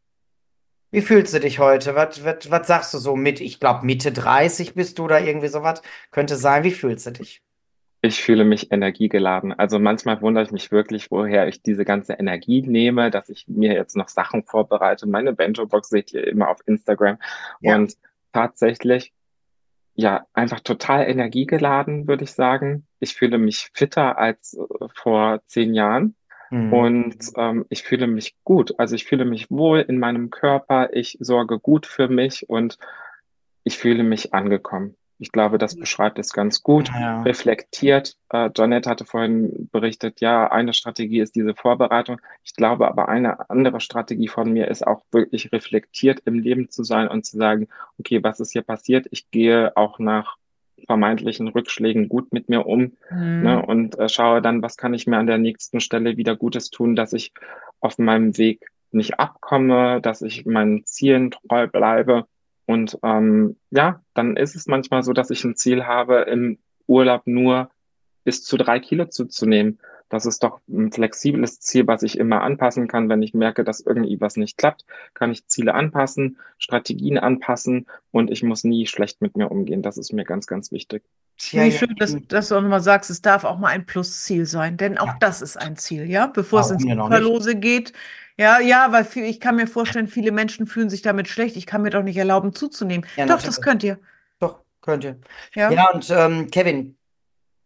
[0.90, 1.94] Wie fühlst du dich heute?
[1.94, 5.48] Was, was, was sagst du so mit, ich glaube Mitte 30 bist du oder irgendwie
[5.48, 5.82] sowas?
[6.10, 7.42] Könnte sein, wie fühlst du dich?
[8.00, 9.52] Ich fühle mich energiegeladen.
[9.52, 13.74] Also manchmal wundere ich mich wirklich, woher ich diese ganze Energie nehme, dass ich mir
[13.74, 15.06] jetzt noch Sachen vorbereite.
[15.06, 17.18] Meine Bento-Box seht ihr immer auf Instagram.
[17.60, 17.74] Ja.
[17.74, 17.96] Und
[18.32, 19.12] tatsächlich,
[19.94, 22.86] ja, einfach total energiegeladen, würde ich sagen.
[23.00, 26.14] Ich fühle mich fitter als äh, vor zehn Jahren.
[26.48, 26.72] Hm.
[26.72, 28.78] Und ähm, ich fühle mich gut.
[28.78, 30.90] Also ich fühle mich wohl in meinem Körper.
[30.92, 32.78] Ich sorge gut für mich und
[33.64, 34.96] ich fühle mich angekommen.
[35.20, 36.88] Ich glaube, das beschreibt es ganz gut.
[36.88, 37.22] Ja.
[37.22, 38.16] Reflektiert.
[38.30, 42.20] Äh, Janette hatte vorhin berichtet, ja, eine Strategie ist diese Vorbereitung.
[42.44, 46.84] Ich glaube aber eine andere Strategie von mir ist auch wirklich reflektiert im Leben zu
[46.84, 47.68] sein und zu sagen,
[47.98, 49.06] okay, was ist hier passiert?
[49.10, 50.36] Ich gehe auch nach
[50.86, 53.42] vermeintlichen Rückschlägen gut mit mir um Mhm.
[53.42, 56.70] ne, und äh, schaue dann, was kann ich mir an der nächsten Stelle wieder Gutes
[56.70, 57.32] tun, dass ich
[57.80, 62.26] auf meinem Weg nicht abkomme, dass ich meinen Zielen treu bleibe.
[62.66, 67.22] Und ähm, ja, dann ist es manchmal so, dass ich ein Ziel habe, im Urlaub
[67.26, 67.70] nur
[68.28, 69.78] bis zu drei Kilo zuzunehmen.
[70.10, 73.08] Das ist doch ein flexibles Ziel, was ich immer anpassen kann.
[73.08, 78.30] Wenn ich merke, dass irgendwie was nicht klappt, kann ich Ziele anpassen, Strategien anpassen und
[78.30, 79.80] ich muss nie schlecht mit mir umgehen.
[79.80, 81.04] Das ist mir ganz, ganz wichtig.
[81.38, 83.86] Tja, Wie ja, schön, dass, dass du auch nochmal sagst, es darf auch mal ein
[83.86, 85.16] Plusziel sein, denn auch Ja.
[85.20, 87.18] das ist ein Ziel, ja, bevor es Warum ins auch nicht?
[87.18, 87.94] Uferlose geht.
[88.36, 91.56] Ja, ja, weil viel, ich kann mir vorstellen, viele Menschen fühlen sich damit schlecht.
[91.56, 93.06] Ich kann mir doch nicht erlauben, zuzunehmen.
[93.16, 93.56] Ja, Doch, natürlich.
[93.56, 93.98] das könnt ihr.
[94.38, 95.18] Doch, könnte.
[95.54, 95.70] Ja.
[95.70, 96.97] Ja, und ähm, Kevin,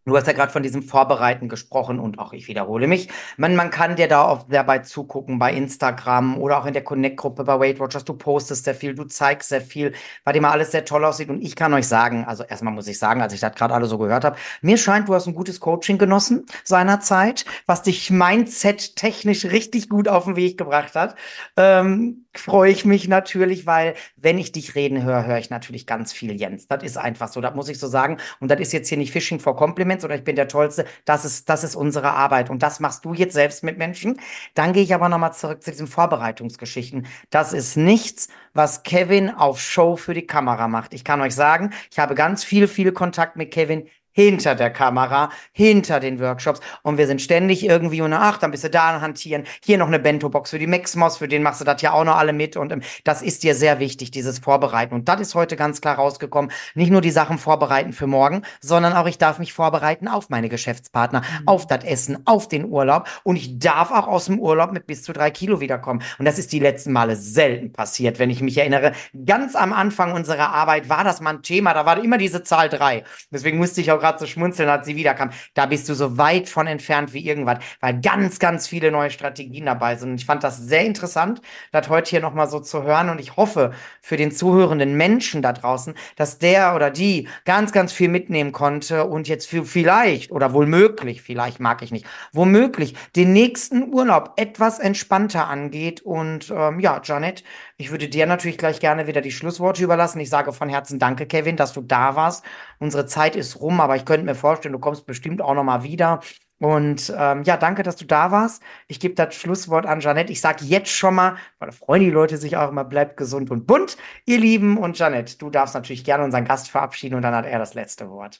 [0.05, 3.09] du hast ja gerade von diesem Vorbereiten gesprochen und auch ich wiederhole mich.
[3.36, 7.44] Man, man kann dir da auch dabei zugucken bei Instagram oder auch in der Connect-Gruppe
[7.44, 8.05] bei Weight Watchers.
[8.05, 9.92] Du postest sehr viel, du zeigst sehr viel,
[10.24, 11.28] weil immer alles sehr toll aussieht.
[11.28, 13.86] Und ich kann euch sagen, also erstmal muss ich sagen, als ich das gerade alle
[13.86, 19.46] so gehört habe, mir scheint, du hast ein gutes Coaching genossen seinerzeit, was dich Mindset-technisch
[19.46, 21.14] richtig gut auf den Weg gebracht hat.
[21.57, 26.12] Ähm, freue ich mich natürlich, weil wenn ich dich reden höre, höre ich natürlich ganz
[26.12, 26.66] viel Jens.
[26.66, 28.18] Das ist einfach so, das muss ich so sagen.
[28.40, 30.86] Und das ist jetzt hier nicht Fishing for Compliments oder ich bin der Tollste.
[31.05, 32.51] Das ist, das ist unsere Arbeit.
[32.51, 34.20] Und das machst du jetzt selbst mit Menschen.
[34.55, 37.07] Dann gehe ich aber nochmal zurück zu diesen Vorbereitungsgeschichten.
[37.30, 40.95] Das ist nichts, was Kevin auf Show für die Kamera macht.
[40.95, 45.30] Ich kann euch sagen, ich habe ganz viel, viel Kontakt mit Kevin hinter der Kamera,
[45.52, 46.60] hinter den Workshops.
[46.82, 49.98] Und wir sind ständig irgendwie und ach, dann bist du da hantieren, hier noch eine
[49.98, 52.56] Bento-Box für die Maxmos, für den machst du das ja auch noch alle mit.
[52.56, 54.94] Und ähm, das ist dir sehr wichtig, dieses Vorbereiten.
[54.94, 58.92] Und das ist heute ganz klar rausgekommen, nicht nur die Sachen vorbereiten für morgen, sondern
[58.92, 61.48] auch ich darf mich vorbereiten auf meine Geschäftspartner, mhm.
[61.48, 63.08] auf das Essen, auf den Urlaub.
[63.24, 66.02] Und ich darf auch aus dem Urlaub mit bis zu drei Kilo wiederkommen.
[66.18, 68.92] Und das ist die letzten Male selten passiert, wenn ich mich erinnere,
[69.26, 72.68] ganz am Anfang unserer Arbeit war das mal ein Thema, da war immer diese Zahl
[72.68, 75.30] drei, deswegen musste ich auch gerade so schmunzeln, als sie wiederkam.
[75.55, 79.66] Da bist du so weit von entfernt wie irgendwas, weil ganz, ganz viele neue Strategien
[79.66, 80.11] dabei sind.
[80.11, 81.40] Und ich fand das sehr interessant,
[81.70, 83.09] das heute hier nochmal so zu hören.
[83.09, 87.92] Und ich hoffe für den zuhörenden Menschen da draußen, dass der oder die ganz, ganz
[87.92, 93.94] viel mitnehmen konnte und jetzt vielleicht oder womöglich, vielleicht mag ich nicht, womöglich den nächsten
[93.94, 96.00] Urlaub etwas entspannter angeht.
[96.03, 97.44] Und ähm, ja, Janet,
[97.82, 100.20] ich würde dir natürlich gleich gerne wieder die Schlussworte überlassen.
[100.20, 102.44] Ich sage von Herzen danke, Kevin, dass du da warst.
[102.78, 105.82] Unsere Zeit ist rum, aber ich könnte mir vorstellen, du kommst bestimmt auch noch mal
[105.82, 106.20] wieder.
[106.60, 108.62] Und ähm, ja, danke, dass du da warst.
[108.86, 110.30] Ich gebe das Schlusswort an Janette.
[110.30, 113.50] Ich sage jetzt schon mal, weil da freuen die Leute sich auch immer, bleibt gesund
[113.50, 114.78] und bunt, ihr Lieben.
[114.78, 118.08] Und Janette, du darfst natürlich gerne unseren Gast verabschieden und dann hat er das letzte
[118.10, 118.38] Wort.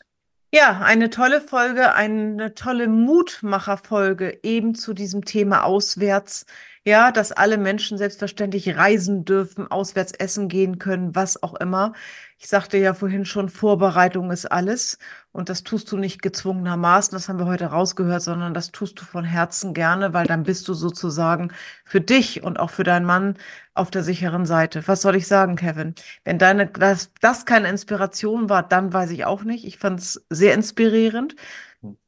[0.55, 6.47] Ja, eine tolle Folge, eine tolle Mutmacherfolge eben zu diesem Thema auswärts.
[6.85, 11.93] Ja, dass alle Menschen selbstverständlich reisen dürfen, auswärts essen gehen können, was auch immer.
[12.39, 14.99] Ich sagte ja vorhin schon, Vorbereitung ist alles.
[15.31, 19.05] Und das tust du nicht gezwungenermaßen, das haben wir heute rausgehört, sondern das tust du
[19.05, 21.53] von Herzen gerne, weil dann bist du sozusagen
[21.85, 23.37] für dich und auch für deinen Mann
[23.75, 24.83] auf der sicheren Seite.
[24.89, 25.95] Was soll ich sagen, Kevin?
[26.25, 29.65] Wenn deine, das, das keine Inspiration war, dann weiß ich auch nicht.
[29.65, 31.37] Ich fand es sehr inspirierend.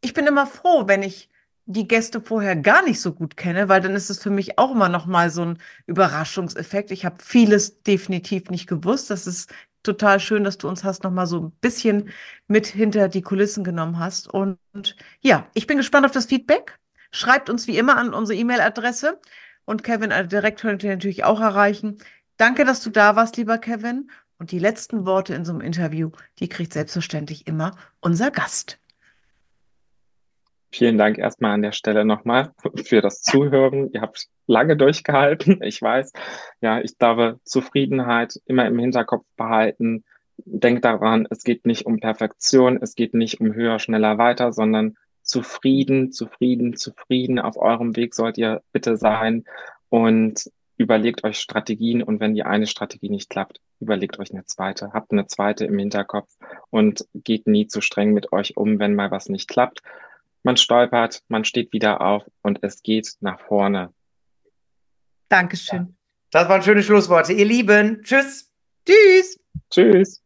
[0.00, 1.28] Ich bin immer froh, wenn ich
[1.66, 4.72] die Gäste vorher gar nicht so gut kenne, weil dann ist es für mich auch
[4.72, 6.90] immer noch mal so ein Überraschungseffekt.
[6.90, 9.10] Ich habe vieles definitiv nicht gewusst.
[9.10, 9.50] Das ist
[9.82, 12.10] total schön, dass du uns hast noch mal so ein bisschen
[12.48, 14.28] mit hinter die Kulissen genommen hast.
[14.28, 16.78] Und, und ja, ich bin gespannt auf das Feedback.
[17.12, 19.20] Schreibt uns wie immer an unsere E-Mail-Adresse
[19.64, 21.98] und Kevin äh, direkt könnt ihr natürlich auch erreichen.
[22.36, 24.10] Danke, dass du da warst, lieber Kevin.
[24.38, 26.10] Und die letzten Worte in so einem Interview,
[26.40, 28.78] die kriegt selbstverständlich immer unser Gast.
[30.74, 32.50] Vielen Dank erstmal an der Stelle nochmal
[32.84, 33.92] für das Zuhören.
[33.92, 35.62] Ihr habt lange durchgehalten.
[35.62, 36.12] Ich weiß,
[36.62, 40.02] ja, ich glaube, Zufriedenheit immer im Hinterkopf behalten.
[40.36, 44.96] Denkt daran, es geht nicht um Perfektion, es geht nicht um höher, schneller, weiter, sondern
[45.22, 47.38] zufrieden, zufrieden, zufrieden.
[47.38, 49.44] Auf eurem Weg sollt ihr bitte sein
[49.90, 54.92] und überlegt euch Strategien und wenn die eine Strategie nicht klappt, überlegt euch eine zweite.
[54.92, 56.34] Habt eine zweite im Hinterkopf
[56.70, 59.80] und geht nie zu streng mit euch um, wenn mal was nicht klappt
[60.44, 63.92] man stolpert, man steht wieder auf und es geht nach vorne.
[65.28, 65.96] Dankeschön.
[66.30, 67.32] Das waren schöne Schlussworte.
[67.32, 68.52] Ihr Lieben, tschüss.
[68.86, 69.38] Tschüss.
[69.70, 70.23] Tschüss.